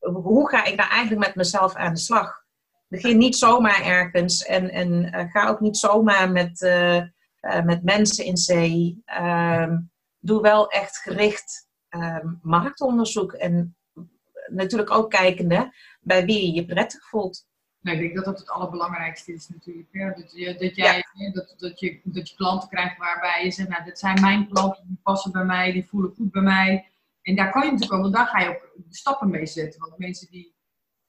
[0.00, 2.44] En hoe ga ik daar eigenlijk met mezelf aan de slag?
[2.88, 7.82] Begin niet zomaar ergens en, en eh, ga ook niet zomaar met, eh, eh, met
[7.82, 9.02] mensen in zee.
[9.04, 9.78] Ehm,
[10.18, 13.76] doe wel echt gericht ehm, marktonderzoek en
[14.46, 17.46] natuurlijk ook kijkende bij wie je je prettig voelt.
[17.80, 20.16] Nee, ik denk dat dat het allerbelangrijkste is natuurlijk.
[20.16, 23.84] Dat, je, dat, jij, dat, dat, je, dat je klanten krijgt waarbij je zegt, nou,
[23.84, 26.90] dit zijn mijn klanten, die passen bij mij, die voelen goed bij mij.
[27.22, 29.80] En daar kan je natuurlijk ook, want daar ga je ook stappen mee zetten.
[29.80, 30.55] Want mensen die,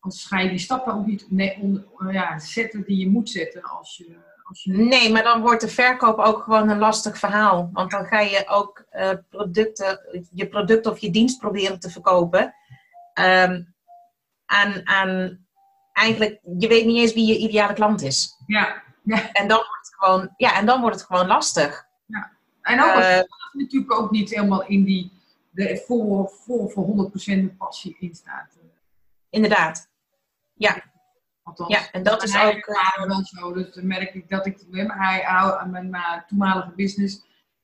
[0.07, 3.63] anders ga je die stappen ook niet nee, onder, ja, zetten die je moet zetten
[3.63, 4.25] als je...
[4.43, 7.69] Als je Nee, maar dan wordt de verkoop ook gewoon een lastig verhaal.
[7.73, 9.99] Want dan ga je ook eh, producten,
[10.31, 12.53] je product of je dienst proberen te verkopen.
[13.13, 13.61] ehm,
[14.45, 15.45] aan, aan
[15.93, 18.43] eigenlijk, je weet niet eens wie je ideale klant is.
[18.45, 19.31] ja, ja.
[19.31, 21.85] En dan wordt het gewoon, ja, en dan wordt het gewoon lastig.
[22.61, 25.11] En ook je natuurlijk ook niet helemaal in die,
[25.51, 28.57] de, voor, voor, voor 100% de passie in staat.
[29.29, 29.89] inderdaad.
[31.43, 33.53] Althans, Ja, en dat is ook, waren wel zo.
[33.53, 37.21] Dus dan merk ik dat ik met mijn, hij- mijn, mijn toenmalige business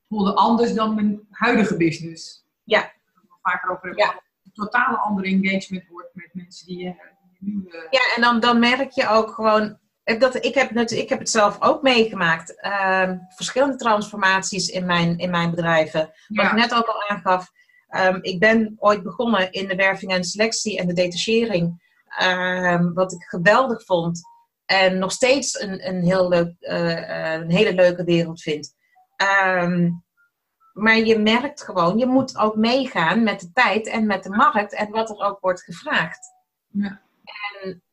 [0.08, 2.46] voelde anders dan mijn huidige business.
[2.64, 2.92] Ja.
[3.42, 4.22] Vaker over heb Ja.
[4.44, 6.94] Een totale andere engagement wordt met mensen die, eh,
[7.40, 7.68] die nu...
[7.70, 9.78] eh, Ja, en dan, dan merk je ook gewoon.
[10.04, 12.62] eh, Dat, ik, heb het, ik heb het zelf ook meegemaakt.
[12.62, 16.00] Ehm, verschillende transformaties in mijn, in mijn bedrijven.
[16.02, 17.52] Wat ja, ik net ook al aangaf.
[17.88, 21.92] ehm, ik ben ooit begonnen in de werving en selectie en de detachering.
[22.18, 24.22] Ehm, wat ik geweldig vond.
[24.66, 28.76] En nog steeds een, een, heel leuk, eh, eh, een hele leuke wereld vind.
[29.16, 29.90] Ehm,
[30.74, 34.74] maar je merkt gewoon, je moet ook meegaan met de tijd en met de markt
[34.74, 36.32] en wat er ook wordt gevraagd.
[36.68, 37.02] Ja.
[37.62, 37.84] En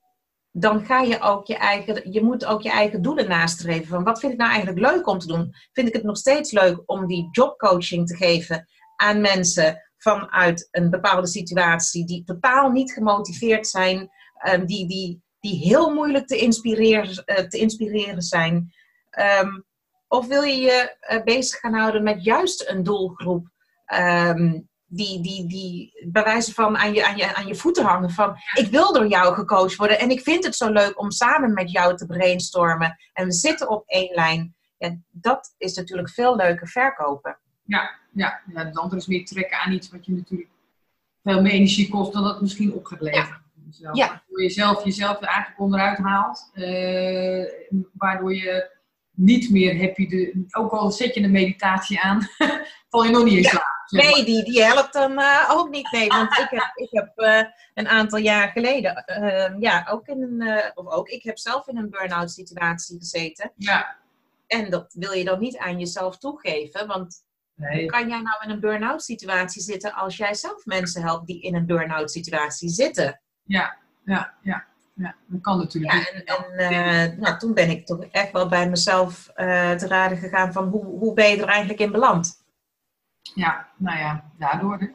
[0.52, 3.87] dan ga je ook je eigen, je moet ook je eigen doelen nastreven.
[3.87, 5.54] Van wat vind ik nou eigenlijk leuk om te doen?
[5.72, 10.90] Vind ik het nog steeds leuk om die jobcoaching te geven aan mensen vanuit een
[10.90, 17.24] bepaalde situatie die totaal niet gemotiveerd zijn, ehm, die, die, die heel moeilijk te inspireren,
[17.24, 18.72] eh, te inspireren zijn?
[19.10, 19.60] Ehm,
[20.08, 23.48] of wil je je eh, bezig gaan houden met juist een doelgroep
[23.84, 28.10] ehm, die, die, die bij wijze van aan je, aan, je, aan je voeten hangen
[28.10, 31.52] van ik wil door jou gecoacht worden en ik vind het zo leuk om samen
[31.52, 34.54] met jou te brainstormen en we zitten op één lijn.
[34.78, 37.38] Ja, dat is natuurlijk veel leuker verkopen.
[37.64, 40.50] ja, ja, ja, het andere is meer trekken aan iets wat je natuurlijk
[41.22, 43.42] veel meer energie kost dan dat het misschien op gaat leveren.
[43.66, 43.96] Jezelf.
[43.96, 44.06] Ja.
[44.08, 46.50] Waardoor je zelf jezelf er eigenlijk onderuit haalt.
[46.54, 47.44] eh,
[47.92, 48.78] waardoor je
[49.14, 52.28] niet meer happy, de, ook al zet je een meditatie aan,
[52.90, 53.82] val je nog niet in slaap.
[53.86, 54.12] zeg maar.
[54.12, 55.92] Nee, die, die helpt dan eh, ook niet.
[55.92, 57.42] Nee, want ik heb, ik heb eh,
[57.74, 61.76] een aantal jaar geleden, eh, ja, ook in een, of ook, ik heb zelf in
[61.76, 63.52] een burn-out situatie gezeten.
[63.56, 63.96] Ja,
[64.46, 67.24] En dat wil je dan niet aan jezelf toegeven, want
[67.60, 67.86] nee.
[67.86, 71.54] kan jij nou in een burn-out situatie zitten als jij zelf mensen helpt die in
[71.54, 73.20] een burn-out situatie zitten?
[73.42, 75.14] Ja, ja, ja, ja.
[75.26, 78.68] Dat kan natuurlijk Ja, en, en eh, nou, toen ben ik toch echt wel bij
[78.68, 82.44] mezelf eh, te raden gegaan van hoe, hoe ben je er eigenlijk in beland?
[83.34, 84.78] Ja, nou ja, daardoor.
[84.78, 84.94] Door-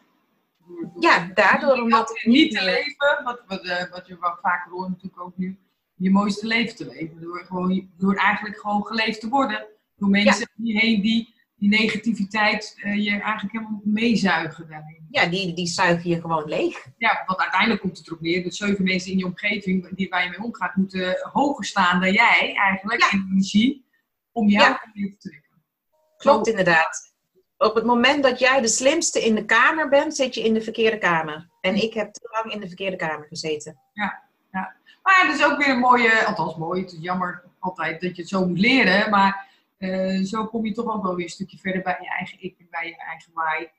[0.67, 4.71] door- Ja, daardoor omdat ik niet te leven, wat, wat, eh, wat je wel vaker
[4.71, 5.59] hoort natuurlijk ook nu,
[5.95, 7.21] je mooiste leven te leven.
[7.21, 9.65] Door, gewoon, door eigenlijk gewoon geleefd te worden.
[9.95, 15.07] Door mensen om je heen die die negativiteit eh, je eigenlijk helemaal meezuigen daarin.
[15.09, 16.85] Ja, die, die zuigen je gewoon leeg.
[16.97, 20.23] Ja, want uiteindelijk komt het erop neer dat zeven mensen in je omgeving die, waar
[20.23, 23.11] je mee omgaat, moeten hoger staan dan jij eigenlijk Ja.
[23.11, 23.85] in energie
[24.31, 24.77] om jou Ja.
[24.93, 25.43] te trekken.
[26.17, 27.13] Klopt inderdaad.
[27.57, 30.61] Op het moment dat jij de slimste in de kamer bent, zit je in de
[30.61, 31.49] verkeerde kamer.
[31.61, 33.79] En ik heb te lang in de verkeerde kamer gezeten.
[35.03, 38.21] Maar het is ook weer een mooie, althans mooi, het is jammer altijd dat je
[38.21, 39.47] het zo moet leren, maar
[39.91, 42.55] eh, zo kom je toch ook wel weer een stukje verder bij je eigen ik
[42.59, 43.69] en bij je eigen waai.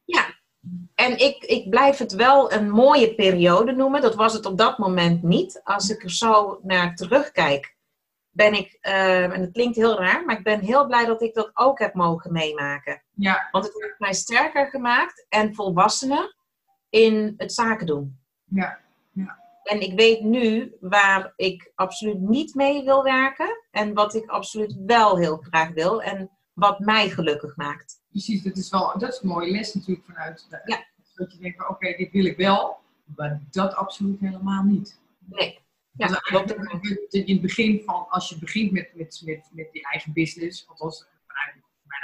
[0.94, 4.00] En ik, ik blijf het wel een mooie periode noemen.
[4.00, 5.60] Dat was het op dat moment niet.
[5.64, 7.76] Als ik er zo naar terugkijk,
[8.30, 11.34] ben ik, eh, en het klinkt heel raar, maar ik ben heel blij dat ik
[11.34, 13.02] dat ook heb mogen meemaken.
[13.10, 16.36] Ja, Want het heeft mij sterker gemaakt en volwassener
[16.88, 18.18] in het zaken doen.
[18.44, 18.78] ja,
[19.66, 24.76] En ik weet nu waar ik absoluut niet mee wil werken en wat ik absoluut
[24.86, 28.00] wel heel graag wil en wat mij gelukkig maakt.
[28.10, 28.42] precies.
[28.42, 30.46] Dat is wel dat is een mooie les natuurlijk vanuit.
[30.50, 30.86] De, Ja.
[31.14, 32.78] Dat je denkt, van, oké, dit wil ik wel,
[33.16, 35.00] maar dat absoluut helemaal niet.
[35.18, 35.58] Nee.
[35.92, 39.82] Ja, Dat eigenlijk in het begin van, als je begint met, met, met, met die
[39.82, 41.06] eigen business, althans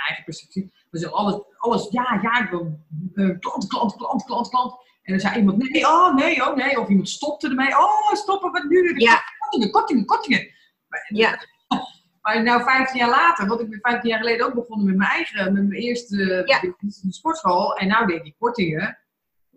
[0.06, 0.72] eigen perceptie.
[0.90, 2.80] Dus alles, alles ja, ja, ik wil
[3.14, 4.72] uh, klant, klant, klant, klant, klant.
[5.02, 6.80] En dan zei iemand, nee, oh, nee, oh, nee.
[6.80, 8.94] Of iemand stopte ermee, oh, stoppen, wat nu?
[8.96, 9.22] Ja.
[9.38, 10.50] Kortingen, kortingen, kortingen.
[10.88, 11.46] Maar, Ja.
[12.22, 15.10] maar nou, 15 jaar later, want ik ben 15 jaar geleden ook begonnen met mijn
[15.10, 16.60] eigen, met mijn eerste Ja.
[16.60, 17.76] de sportschool.
[17.76, 18.98] En nou denk ik, kortingen.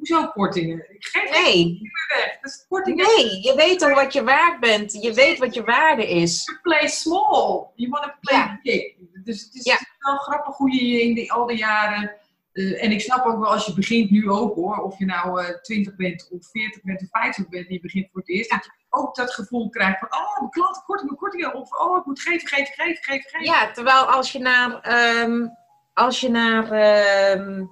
[0.07, 0.85] Hoezo kortingen?
[0.89, 1.79] Ik geef geen Nee,
[2.15, 2.37] weg.
[2.41, 3.05] Dat is kortingen.
[3.05, 4.93] nee, je weet toch wat je waard bent.
[5.03, 6.43] Je weet wat je waarde is.
[6.45, 7.67] You play small.
[7.75, 8.59] You want to play Ja.
[8.63, 8.93] big.
[9.23, 9.77] Dus het is Ja.
[9.99, 12.15] wel grappig hoe je in die, al die jaren...
[12.51, 14.77] eh, en ik snap ook wel als je begint nu ook hoor.
[14.77, 18.07] Of je nou eh 20 bent of 40 bent of 50 bent en je begint
[18.11, 18.49] voor het eerst.
[18.49, 20.07] Dat je ook dat gevoel krijgt van...
[20.13, 21.53] Oh, mijn klanten kortingen, kortingen.
[21.53, 23.45] Of oh, ik moet geven, geven, geven, geven, geven.
[23.45, 25.47] Ja, terwijl als je naar, ehm,
[25.93, 27.65] als je naar, ehm,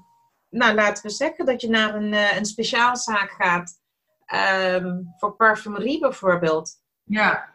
[0.54, 3.80] nou laten we zeggen dat je naar een, eh, een speciaalzaak gaat,
[4.26, 7.52] ehm, voor parfumerie bijvoorbeeld, Ja,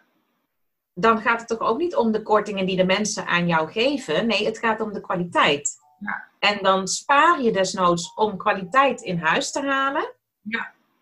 [0.94, 4.26] dan gaat het toch ook niet om de kortingen die de mensen aan jou geven.
[4.26, 5.76] Nee, het gaat om de kwaliteit.
[5.98, 6.24] Ja.
[6.38, 10.14] En dan spaar je desnoods om kwaliteit in huis te halen,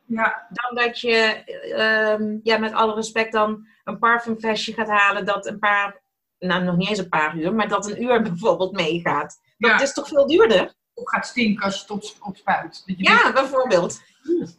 [0.06, 5.46] ja, dan dat je, ehm, ja, met alle respect, dan een parfumflesje gaat halen dat
[5.46, 6.00] een paar,
[6.38, 9.40] nou nog niet eens een paar uur, maar dat een uur bijvoorbeeld meegaat.
[9.59, 9.80] Dat ja.
[9.80, 10.74] is toch veel duurder?
[10.96, 12.82] Of gaat stinken als je het op, opspuit.
[12.87, 14.00] Dat je denkt, Ja, bijvoorbeeld.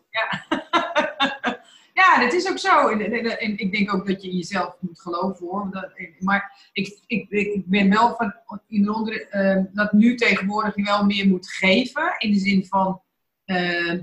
[1.93, 2.87] Ja, dat is ook zo.
[2.87, 5.67] En, en, en ik denk ook dat je in jezelf moet geloven hoor.
[5.71, 8.33] Dat, maar ik, ik, ik ben wel van
[8.67, 12.15] in de onder, eh, dat nu tegenwoordig je wel meer moet geven.
[12.17, 13.01] In de zin van
[13.45, 14.01] eh, eh,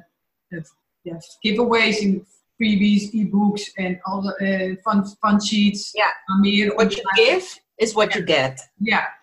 [1.01, 5.93] ja, giveaways in freebies, e-books en al de eh, fun, fun sheets.
[5.93, 6.23] Ja.
[6.27, 8.73] Maar meer What you give is what you get.
[8.77, 9.19] Ja.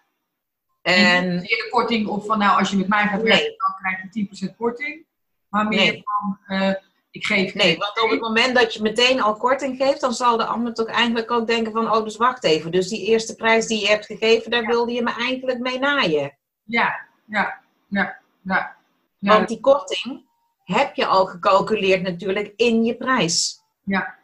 [0.81, 3.55] En niet de korting op van nou als je met mij gaat werken Nee.
[3.57, 5.05] dan krijg je 10% korting.
[5.49, 6.03] Maar meer Nee.
[6.03, 6.73] van eh,
[7.11, 10.37] ik geef nee, want op het moment dat je meteen al korting geeft, dan zal
[10.37, 12.71] de ander toch eigenlijk ook denken van, oh, dus wacht even.
[12.71, 16.37] Dus die eerste prijs die je hebt gegeven, daar wilde je me eigenlijk mee naaien.
[16.63, 18.75] Ja, ja, ja, ja.
[19.19, 20.25] ja Want die korting
[20.63, 23.63] heb je al gecalculeerd natuurlijk in je prijs.
[23.83, 24.15] Ja.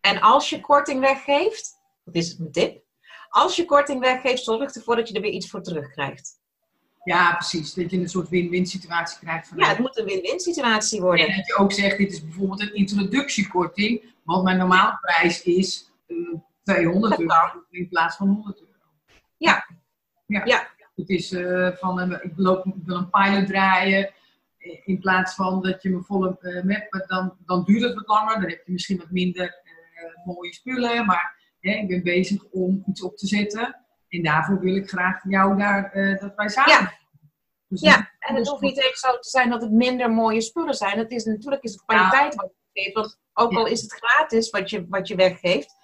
[0.00, 2.83] En als je korting weggeeft, dat is een tip,
[3.34, 6.42] als je korting weggeeft, zorg ervoor dat je er weer iets voor terugkrijgt.
[7.04, 7.74] Ja, precies.
[7.74, 9.48] Dat je een soort win-win situatie krijgt.
[9.48, 11.26] Van Ja, het moet een win-win situatie worden.
[11.26, 15.90] En dat je ook zegt, dit is bijvoorbeeld een introductiekorting, want mijn normale prijs is
[16.06, 16.16] eh,
[16.62, 18.72] 200 Dat euro in plaats van 100 euro.
[19.36, 19.66] Ja.
[20.26, 20.44] ja.
[20.44, 20.68] Ja.
[20.94, 24.12] Het is eh, van, eh, ik, loop, ik wil een pilot draaien,
[24.64, 28.06] eh, in plaats van dat je me volle eh, map, dan, dan duurt het wat
[28.06, 31.33] langer, dan heb je misschien wat minder eh, mooie spullen, maar
[31.70, 33.76] hè, ik ben bezig om iets op te zetten.
[34.08, 36.72] En daarvoor wil ik graag jou daar, eh, dat wij samen.
[36.72, 36.92] Ja.
[37.68, 40.74] Dus Ja, en het hoeft niet eens zo te zijn dat het minder mooie spullen
[40.74, 40.98] zijn.
[40.98, 42.94] Het is, natuurlijk is het kwaliteit wat je geeft.
[42.94, 45.74] Want ook al is het gratis wat je, wat je weggeeft.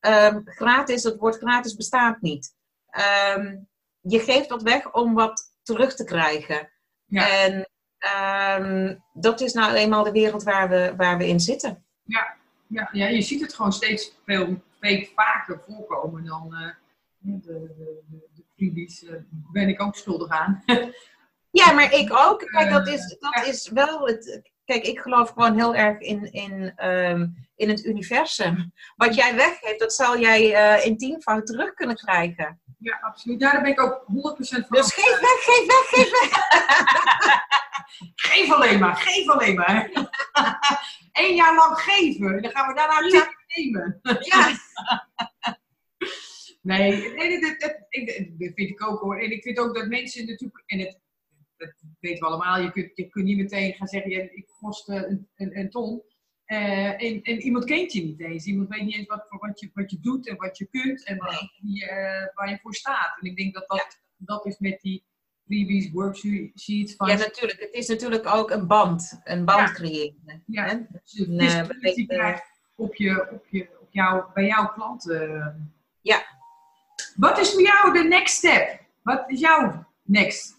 [0.00, 2.54] ehm, gratis, het woord gratis bestaat niet.
[2.90, 3.56] Ehm,
[4.00, 6.70] je geeft wat weg om wat terug te krijgen.
[7.04, 7.28] Ja.
[7.28, 7.68] En
[7.98, 11.84] ehm, dat is nou eenmaal de wereld waar we, waar we in zitten.
[12.66, 16.68] Ja, ja, je ziet het gewoon steeds veel, veel vaker voorkomen dan eh,
[17.18, 17.40] de,
[18.56, 19.14] de, de, eh,
[19.52, 20.62] ben ik ook schuldig aan.
[21.50, 22.38] Ja, maar ik ook.
[22.40, 24.50] Kijk, dat is, Eh, dat is wel het.
[24.64, 28.72] Kijk, ik geloof gewoon heel erg in, in, ehm, in het universum.
[28.96, 32.60] Wat jij weggeeft, dat zal jij eh in tienvoud terug kunnen krijgen.
[32.78, 33.40] ja, absoluut.
[33.40, 34.78] Daar ben ik ook 100% van.
[34.78, 36.32] Dus geef weg, geef weg, geef weg.
[38.14, 39.90] Geef alleen maar, geef alleen maar.
[41.12, 42.36] Eén jaar lang geven.
[42.36, 43.00] En dan gaan we daarna
[43.56, 44.00] nemen.
[44.30, 44.52] Ja,
[46.62, 47.76] Nee, nee dat, dat,
[48.38, 49.18] dat vind ik ook hoor.
[49.18, 51.00] En ik vind ook dat mensen natuurlijk, en het,
[51.56, 54.88] dat weten we allemaal, je kunt, je kunt niet meteen gaan zeggen, ja, ik kost
[54.88, 56.02] eh, een, een, een ton.
[56.44, 58.46] Eh, en, en iemand kent je niet eens.
[58.46, 61.16] Iemand weet niet eens wat, wat, je, wat je doet en wat je kunt en
[61.16, 63.16] wat, die, eh, waar je voor staat.
[63.20, 65.04] En ik denk dat dat, dat is met die
[65.46, 67.60] freebies, worksheets van ja, natuurlijk.
[67.60, 69.20] Het is natuurlijk ook een band.
[69.24, 69.74] Een band Ja.
[69.74, 70.42] creëren.
[70.46, 70.66] Ja.
[70.66, 70.76] hè?
[70.90, 75.72] dus weten- krijgt op je, op je, op jou, bij jouw klanten.
[76.00, 76.22] Ja.
[77.16, 78.80] Wat is voor jou de next step?
[79.02, 80.54] Wat is jouw next?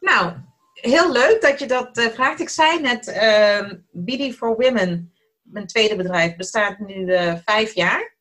[0.00, 0.32] Nou,
[0.72, 2.40] heel leuk dat je dat eh, vraagt.
[2.40, 8.16] Ik zei net, ehm BD for Women, mijn tweede bedrijf, bestaat nu eh, vijf jaar.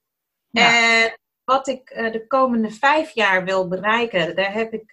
[0.49, 1.01] Ja.
[1.03, 4.91] En wat ik eh, de komende vijf jaar wil bereiken, daar heb ik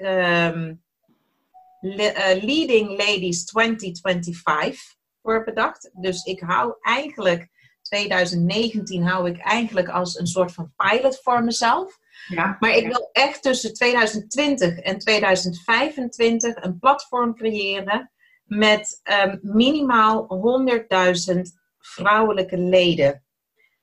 [1.80, 5.90] le- eh, Leading Ladies 2025 voor bedacht.
[5.92, 7.48] Dus ik hou eigenlijk,
[7.94, 11.98] 2019 hou ik eigenlijk als een soort van pilot voor mezelf.
[12.28, 12.56] Ja.
[12.60, 18.10] Maar ik wil echt tussen 2020 en 2025 een platform creëren
[18.44, 20.26] met ehm, minimaal
[21.34, 21.40] 100.000
[21.78, 23.22] vrouwelijke leden.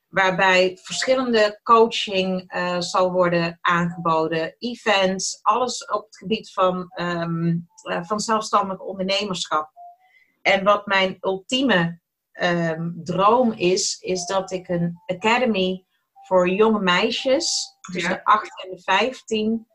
[0.08, 8.04] waarbij verschillende coaching uh, zal worden aangeboden, events, alles op het gebied van, um, uh,
[8.04, 9.71] van zelfstandig ondernemerschap.
[10.41, 12.00] En wat mijn ultieme
[12.43, 15.86] um, droom is, is dat ik een academy
[16.27, 19.67] voor jonge meisjes tussen de 8 en de 15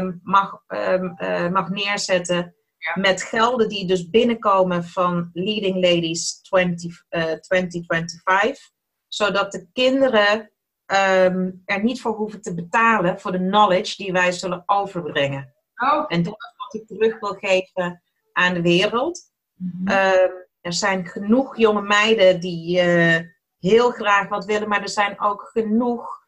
[0.00, 2.54] um, mag, uh, mag neerzetten.
[2.94, 7.04] Met gelden die dus binnenkomen van Leading Ladies 20,
[7.40, 8.74] 2025
[9.08, 10.52] zodat de kinderen
[10.86, 15.54] um, er niet voor hoeven te betalen voor de knowledge die wij zullen overbrengen.
[15.76, 16.04] Oh.
[16.08, 19.20] En dat is wat ik terug wil geven aan de wereld.
[19.54, 23.18] Mm er zijn genoeg jonge meiden die uh,
[23.58, 26.26] heel graag wat willen, maar er zijn ook genoeg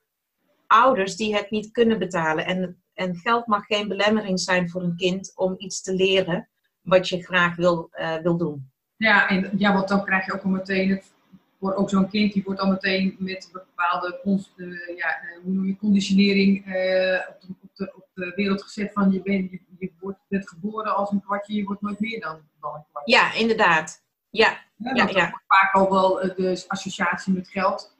[0.66, 2.46] ouders die het niet kunnen betalen.
[2.46, 6.48] En, en geld mag geen belemmering zijn voor een kind om iets te leren
[6.81, 8.70] wat je graag wil, uh, wil doen.
[8.96, 11.12] Ja, en ja, want dan krijg je ook al meteen het
[11.59, 15.66] voor ook zo'n kind, die wordt dan meteen met bepaalde uh, ja, eh, hoe noem
[15.66, 19.61] je, conditionering uh, op, de, op, de, op, de, wereld gezet van je, bent, je,
[19.79, 23.12] je wordt, bent geboren als een kwartje, je wordt nooit meer dan, dan een kwartje.
[23.12, 24.07] Ja, inderdaad.
[24.31, 25.43] Ja, ja, ja, ja.
[25.47, 27.97] Vaak al wel de associatie met geld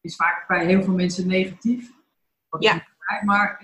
[0.00, 1.90] is vaak bij heel veel mensen negatief.
[2.58, 2.86] Ja.
[3.24, 3.62] Maar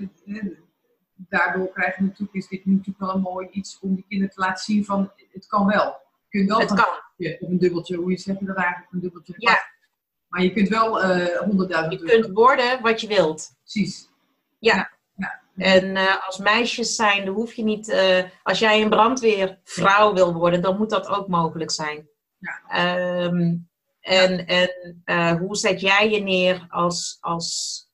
[1.17, 4.41] daardoor krijg je natuurlijk, is dit natuurlijk wel een mooi iets om die kinderen te
[4.41, 6.01] laten zien van het kan wel.
[6.29, 7.05] Je kunt wel het kan
[7.41, 9.35] of een dubbeltje, hoe je zeg je dat eigenlijk, een dubbeltje.
[9.37, 9.75] Ja.
[10.29, 13.55] Maar je kunt wel eh, honderdduizend uh, Je kunt worden wat je wilt.
[13.63, 14.09] Precies.
[14.59, 14.75] Ja.
[14.75, 14.91] ja.
[15.57, 20.35] En uh, als meisjes zijn, dan hoef je niet, uh, als jij een brandweervrouw wil
[20.35, 22.09] worden, dan moet dat ook mogelijk zijn.
[22.39, 23.25] Ja.
[23.25, 23.69] Um,
[24.01, 27.85] en en hoe zet jij je neer als, als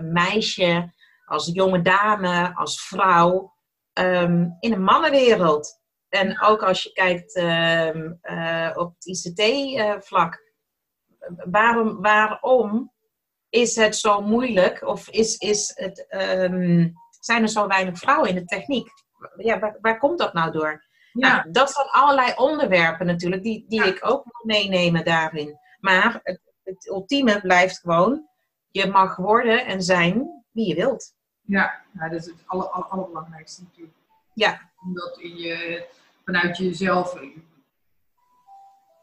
[0.00, 0.92] meisje,
[1.24, 3.54] als jonge dame, als vrouw
[3.98, 5.80] um, in een mannenwereld?
[6.08, 10.42] En ook als je kijkt uh, op het ICT-vlak,
[11.50, 12.92] waarom, waarom
[13.56, 18.34] is het zo moeilijk of is, is het, um, zijn er zo weinig vrouwen in
[18.34, 18.88] de techniek?
[19.36, 20.84] Ja, waar, waar komt dat nou door?
[21.12, 21.36] Ja.
[21.36, 25.58] Nou, dat zijn allerlei onderwerpen natuurlijk die, die ik ook wil meenemen daarin.
[25.80, 28.28] Maar het, het ultieme blijft gewoon,
[28.70, 31.14] je mag worden en zijn wie je wilt.
[31.40, 33.96] Ja, nou, dat is het aller, aller, allerbelangrijkste natuurlijk.
[34.34, 34.70] Ja.
[34.84, 35.86] Omdat in je
[36.24, 37.10] vanuit jezelf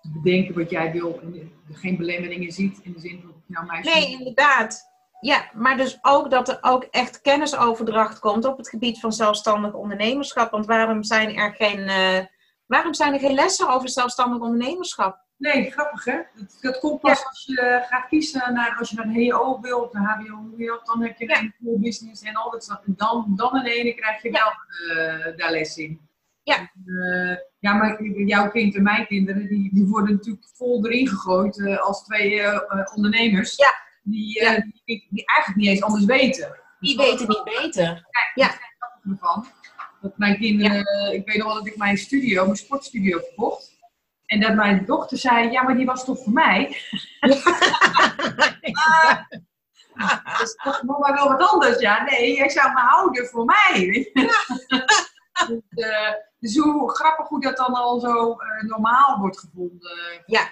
[0.01, 3.81] te bedenken wat jij wil en geen belemmeringen ziet in de zin van nou.
[3.81, 4.91] Nee, inderdaad.
[5.19, 9.73] Ja, maar dus ook dat er ook echt kennisoverdracht komt op het gebied van zelfstandig
[9.73, 10.51] ondernemerschap.
[10.51, 12.25] Want waarom zijn er geen, uh,
[12.65, 15.23] waarom zijn er geen lessen over zelfstandig ondernemerschap?
[15.37, 16.17] Nee, grappig hè.
[16.33, 19.79] Dat, dat komt pas als je gaat kiezen naar, als je naar de HO wil
[19.79, 22.79] of de HBO wil, dan heb je een full business en al dat.
[22.85, 24.51] En dan, dan in ene krijg je wel
[24.95, 26.09] uh, daar les in.
[26.43, 26.71] Ja.
[26.85, 31.57] Uh, ja, maar jouw kind en mijn kinderen, die, die worden natuurlijk vol erin gegooid
[31.57, 32.59] uh, als twee uh,
[32.95, 33.55] ondernemers.
[33.55, 33.73] Ja.
[34.03, 34.55] Die, ja.
[34.85, 36.55] Die, die, eigenlijk niet eens anders weten.
[36.79, 38.07] Die weten niet beter.
[38.35, 38.51] Ja.
[39.09, 39.45] Ervan,
[40.01, 43.71] dat mijn kinderen, ik weet nog wel dat ik mijn studio, mijn sportstudio verkocht.
[44.25, 46.77] En dat mijn dochter zei, ja, maar die was toch voor mij?
[47.19, 47.37] Ja.
[49.93, 51.79] ah, dus mama wel wat anders.
[51.79, 54.11] Ja, nee, jij zou me houden voor mij.
[55.47, 60.23] dus, uh, dus hoe grappig hoe dat dan al zo uh, normaal wordt gevonden.
[60.25, 60.47] Ja.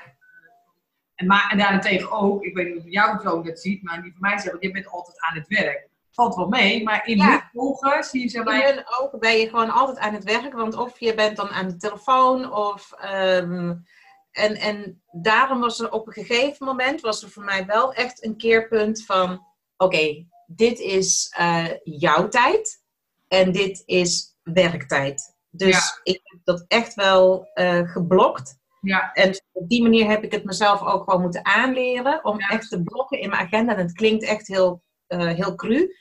[1.16, 4.12] En, maar, en daarentegen ook, ik weet niet of jouw zoon dat ziet, maar die
[4.12, 5.90] van mij zegt, je bent altijd aan het werk.
[6.12, 7.30] Valt wel mee, maar in ja.
[7.30, 8.70] hun ogen zie je ze bij...
[8.70, 11.50] In hun ogen ben je gewoon altijd aan het werk, want of je bent dan
[11.50, 12.92] aan de telefoon of...
[13.14, 13.86] Um,
[14.32, 18.26] en, en daarom was er op een gegeven moment, was er voor mij wel echt
[18.26, 19.32] een keerpunt van...
[19.78, 22.84] Oké, okay, dit is uh, jouw tijd
[23.28, 25.36] en dit is werktijd.
[25.50, 28.60] Dus ik heb dat echt wel uh, geblokt.
[28.82, 29.14] Ja.
[29.14, 32.84] En op die manier heb ik het mezelf ook gewoon moeten aanleren om echt te
[32.84, 33.76] blokken in mijn agenda.
[33.76, 35.96] En het klinkt echt heel, uh, heel cru.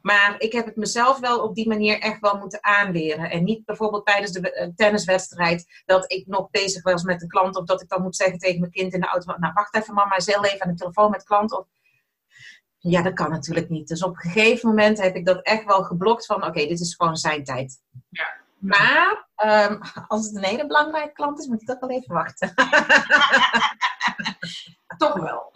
[0.00, 3.30] Maar ik heb het mezelf wel op die manier echt wel moeten aanleren.
[3.30, 7.56] En niet bijvoorbeeld tijdens de uh, tenniswedstrijd dat ik nog bezig was met een klant.
[7.56, 9.34] Of dat ik dan moet zeggen tegen mijn kind in de auto.
[9.38, 11.58] Nou, wacht even mama, is heel even aan de telefoon met klant.
[11.58, 11.66] Of,
[12.90, 13.88] ja, dat kan natuurlijk niet.
[13.88, 16.94] Dus op een gegeven moment heb ik dat echt wel geblokt van oké, dit is
[16.94, 17.80] gewoon zijn tijd.
[18.10, 18.42] Ja.
[18.58, 19.28] Maar
[19.70, 22.54] um, als het een hele belangrijke klant is, moet ik toch wel even wachten.
[24.96, 25.50] toch wel.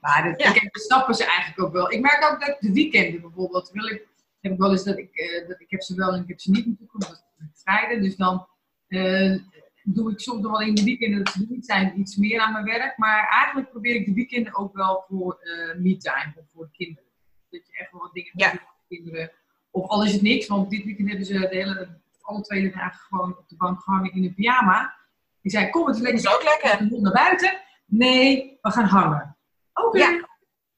[0.00, 0.54] Maar dat, ja.
[0.54, 1.92] ik snappen ze eigenlijk ook wel.
[1.92, 4.06] Ik merk ook dat de weekenden bijvoorbeeld, wil ik,
[4.40, 6.40] heb ik wel eens dat ik, uh, dat ik heb ze wel en ik heb
[6.40, 8.02] ze niet natuurlijk, omdat het vrijdag.
[8.02, 8.46] Dus dan
[8.88, 9.38] uh,
[9.84, 12.52] doe ik soms nog wel in de weekenden, dat ze niet zijn, iets meer aan
[12.52, 12.98] mijn werk.
[12.98, 17.10] Maar eigenlijk probeer ik de weekenden ook wel voor uh, me-time, of voor de kinderen.
[17.50, 18.50] Dat je echt wel wat dingen ja.
[18.50, 19.30] doet voor de kinderen.
[19.70, 23.00] Of al is het niks, want dit weekend hebben ze de hele, alle twee dagen
[23.00, 24.94] gewoon op de bank gehangen in een pyjama.
[25.42, 26.20] Die zei, kom, het is lekker.
[26.20, 27.00] is ook lekker.
[27.00, 27.60] Naar buiten.
[27.86, 29.36] Nee, we gaan hangen.
[29.74, 29.86] Oké.
[29.86, 30.00] Okay.
[30.00, 30.28] Ja.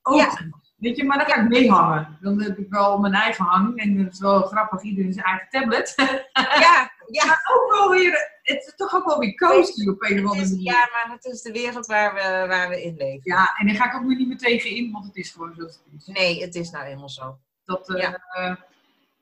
[0.02, 0.18] ook.
[0.18, 0.38] Ja.
[0.76, 2.18] Weet je, maar dan ga ik meehangen.
[2.20, 3.78] Dan heb ik wel mijn eigen hang.
[3.78, 5.94] En dat is wel grappig, iedereen zijn eigen tablet.
[6.34, 7.24] Ja, ja.
[7.24, 10.48] maar ook wel weer, het is toch ook wel weer cozy op een of andere
[10.50, 10.62] manier.
[10.62, 13.20] ja, maar het is de wereld waar we, waar we in leven.
[13.24, 15.52] Ja, en daar ga ik ook weer niet meer tegen in, want het is gewoon
[15.56, 16.06] zoals het is.
[16.06, 17.38] Nee, het is nou helemaal zo.
[17.64, 18.20] Dat, eh, Ja.
[18.32, 18.54] eh,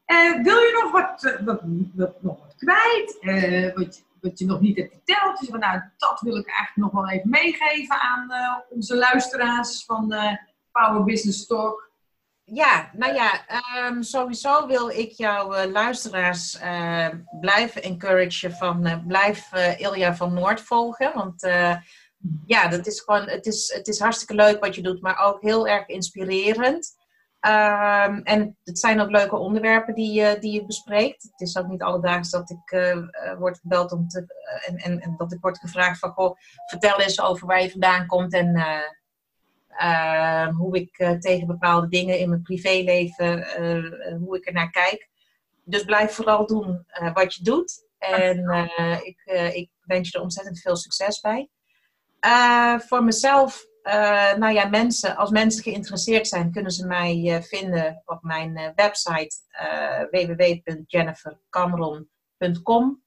[0.05, 1.61] eh, wil je nog wat, wat,
[1.95, 3.17] wat- nog wat kwijt?
[3.75, 5.39] Wat, je- wat je nog niet hebt verteld?
[5.39, 8.33] Dus nou, dat wil ik eigenlijk nog wel even meegeven aan
[8.69, 10.15] onze luisteraars van
[10.73, 11.91] Power Business Talk.
[12.47, 17.09] Ja, nou ja, ehm, sowieso wil ik jouw eh, luisteraars eh,
[17.41, 21.13] blijven encouragen van eh, blijf eh, Ilja van Noord volgen.
[21.15, 21.43] Want
[22.47, 25.43] ja, dat is gewoon, het is, het is hartstikke leuk wat je doet, maar ook
[25.43, 26.95] heel erg inspirerend.
[27.41, 31.23] Ehm, en het zijn ook leuke onderwerpen die, je die je bespreekt.
[31.23, 32.79] Het is ook niet alledaags dat ik
[33.39, 34.27] word gebeld om te,
[34.77, 36.37] en, en, dat ik word gevraagd van, goh,
[36.67, 38.55] vertel eens over waar je vandaan komt en
[40.57, 44.71] hoe ik eh, tegen bepaalde dingen in mijn privéleven, eh, eh, hoe ik er naar
[44.71, 45.09] kijk.
[45.65, 47.87] Dus blijf vooral doen wat je doet.
[47.99, 48.69] En
[49.03, 49.23] ik,
[49.55, 51.49] ik wens je er ontzettend veel succes bij.
[52.79, 53.67] Voor mezelf,
[54.39, 59.37] nou ja, mensen, als mensen geïnteresseerd zijn, kunnen ze mij vinden op mijn website
[60.11, 63.03] www.jennifercameron.com.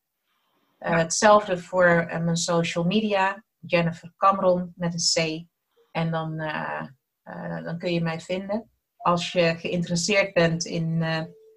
[0.77, 5.17] Hetzelfde voor mijn social media, Jennifer Cameron met een C.
[5.97, 6.83] En dan, uh,
[7.63, 8.71] dan kun je mij vinden.
[8.97, 11.03] Als je geïnteresseerd bent in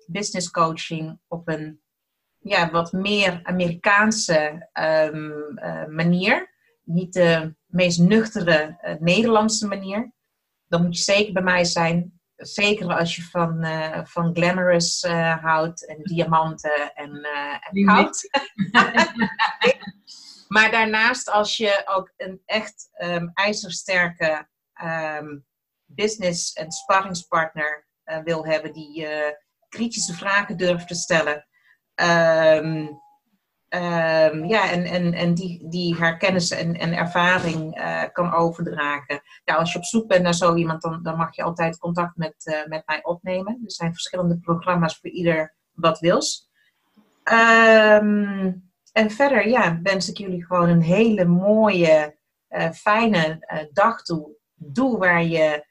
[0.06, 1.80] business coaching op een
[2.38, 4.68] ja, wat meer Amerikaanse
[5.12, 5.54] um,
[5.94, 10.12] manier, niet de meest nuchtere uh, Nederlandse manier,
[10.68, 12.20] dan moet je zeker bij mij zijn.
[12.36, 17.26] Zeker als je van, uh, van glamorous uh, houdt en diamanten en,
[17.60, 18.28] en goud.
[20.52, 24.48] maar daarnaast, als je ook een echt um, ijzersterke
[24.84, 25.46] um,
[25.84, 27.88] business- en sparringspartner
[28.24, 29.06] wil hebben die
[29.68, 31.46] kritische vragen durft te stellen.
[31.94, 32.98] Um,
[34.48, 39.22] ja, en, en, en die, die haar kennis en, en ervaring uh, kan overdragen.
[39.44, 42.16] Ja, als je op zoek bent naar zo iemand, dan, dan mag je altijd contact
[42.16, 43.60] met, met mij opnemen.
[43.64, 46.50] Er zijn verschillende programma's voor ieder wat wils.
[47.32, 52.16] Um, en verder, ja, wens ik jullie gewoon een hele mooie,
[52.50, 54.38] uh, fijne dag toe.
[54.54, 55.64] Doe waar je,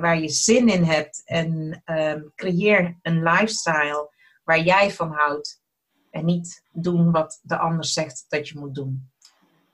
[0.00, 4.14] waar je zin in hebt en um, creëer een lifestyle
[4.44, 5.62] waar jij van houdt.
[6.10, 9.10] En niet doen wat de ander zegt dat je moet doen.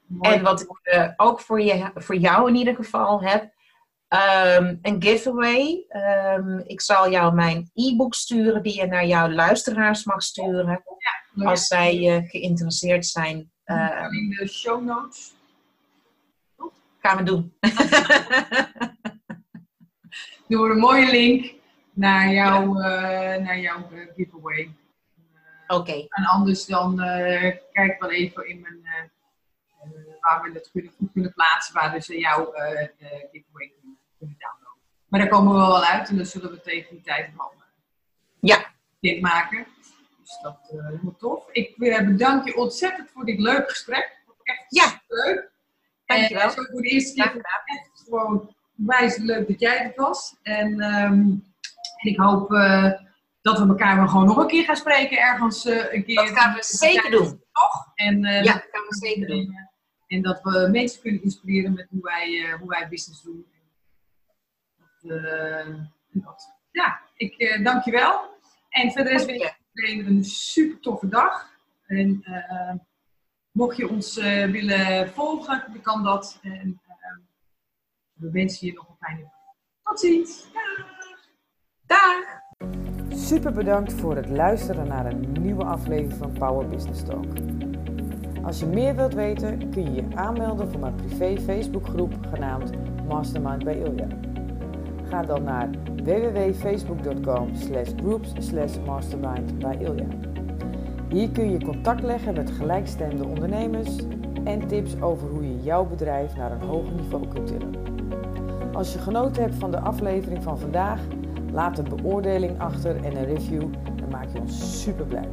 [0.06, 0.34] Mooi.
[0.34, 3.42] En wat ik uh, ook voor, je, voor jou in ieder geval heb,
[4.58, 5.86] um, een giveaway.
[6.36, 10.82] Um, ik zal jou mijn e-book sturen die je naar jouw luisteraars mag sturen.
[10.98, 13.50] Ja, als zij uh, geïnteresseerd zijn.
[13.66, 15.34] Uh, in de show notes.
[16.98, 17.54] Gaan we doen.
[20.46, 21.54] We een mooie link
[21.92, 23.38] naar, jou, ja.
[23.38, 24.74] naar jouw giveaway.
[25.66, 25.80] Oké.
[25.80, 26.06] Okay.
[26.08, 26.96] En anders dan
[27.72, 29.10] kijk wel even in mijn,
[30.20, 32.44] waar we het goed, goed kunnen plaatsen, waar dus jouw
[33.32, 34.82] giveaway kunnen, kunnen downloaden.
[35.08, 37.52] Maar daar komen we wel uit en dan zullen we tegen die tijd wel
[38.40, 38.72] ja.
[39.00, 39.66] dit maken.
[40.26, 41.48] Dus dat is helemaal tof.
[41.52, 44.24] Ik bedank je ontzettend voor dit leuke gesprek.
[44.42, 45.02] Echt ja.
[45.08, 45.50] leuk.
[46.04, 46.42] Dankjewel.
[46.42, 50.36] En zo voor de eerste keer echt gewoon wijs leuk dat jij het was.
[50.42, 51.44] En, um,
[51.96, 52.48] en ik hoop
[53.40, 56.16] dat we elkaar wel gewoon nog een keer gaan spreken ergens uh, een keer.
[56.16, 57.42] Dat gaan we zeker doen.
[57.52, 57.92] Toch?
[57.94, 59.68] En, uh, ja, dat gaan we zeker doen.
[60.06, 63.46] En dat we mensen kunnen inspireren met hoe wij, hoe wij business doen.
[65.00, 65.20] Dat,
[66.10, 66.54] dat.
[66.70, 68.34] Ja, ik dank je wel.
[68.68, 71.50] En verder is weer een super toffe dag.
[71.86, 72.24] En
[73.52, 74.14] mocht je ons
[74.50, 76.38] willen volgen, dan kan dat.
[76.42, 76.80] En
[78.12, 79.30] we wensen je nog een fijne dag.
[79.82, 80.46] Tot ziens.
[80.52, 80.86] Dag.
[81.86, 82.44] Dag.
[83.18, 87.26] Super bedankt voor het luisteren naar een nieuwe aflevering van Power Business Talk.
[88.42, 92.70] Als je meer wilt weten, kun je je aanmelden voor mijn privé Facebookgroep genaamd
[93.06, 94.06] Mastermind bij Ilja.
[95.08, 95.68] Ga dan naar
[96.04, 97.50] www.facebook.com
[97.96, 98.32] groups
[98.86, 100.06] mastermind bij Ilja.
[101.08, 103.96] Hier kun je contact leggen met gelijkstemde ondernemers
[104.44, 107.74] en tips over hoe je jouw bedrijf naar een hoger niveau kunt tillen.
[108.72, 111.00] Als je genoten hebt van de aflevering van vandaag,
[111.56, 113.62] Laat een beoordeling achter en een review,
[113.96, 115.28] dan maak je ons super blij.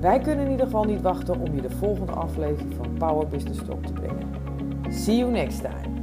[0.00, 3.60] Wij kunnen in ieder geval niet wachten om je de volgende aflevering van Power Business
[3.64, 4.28] Talk te brengen.
[4.90, 5.93] See you next time!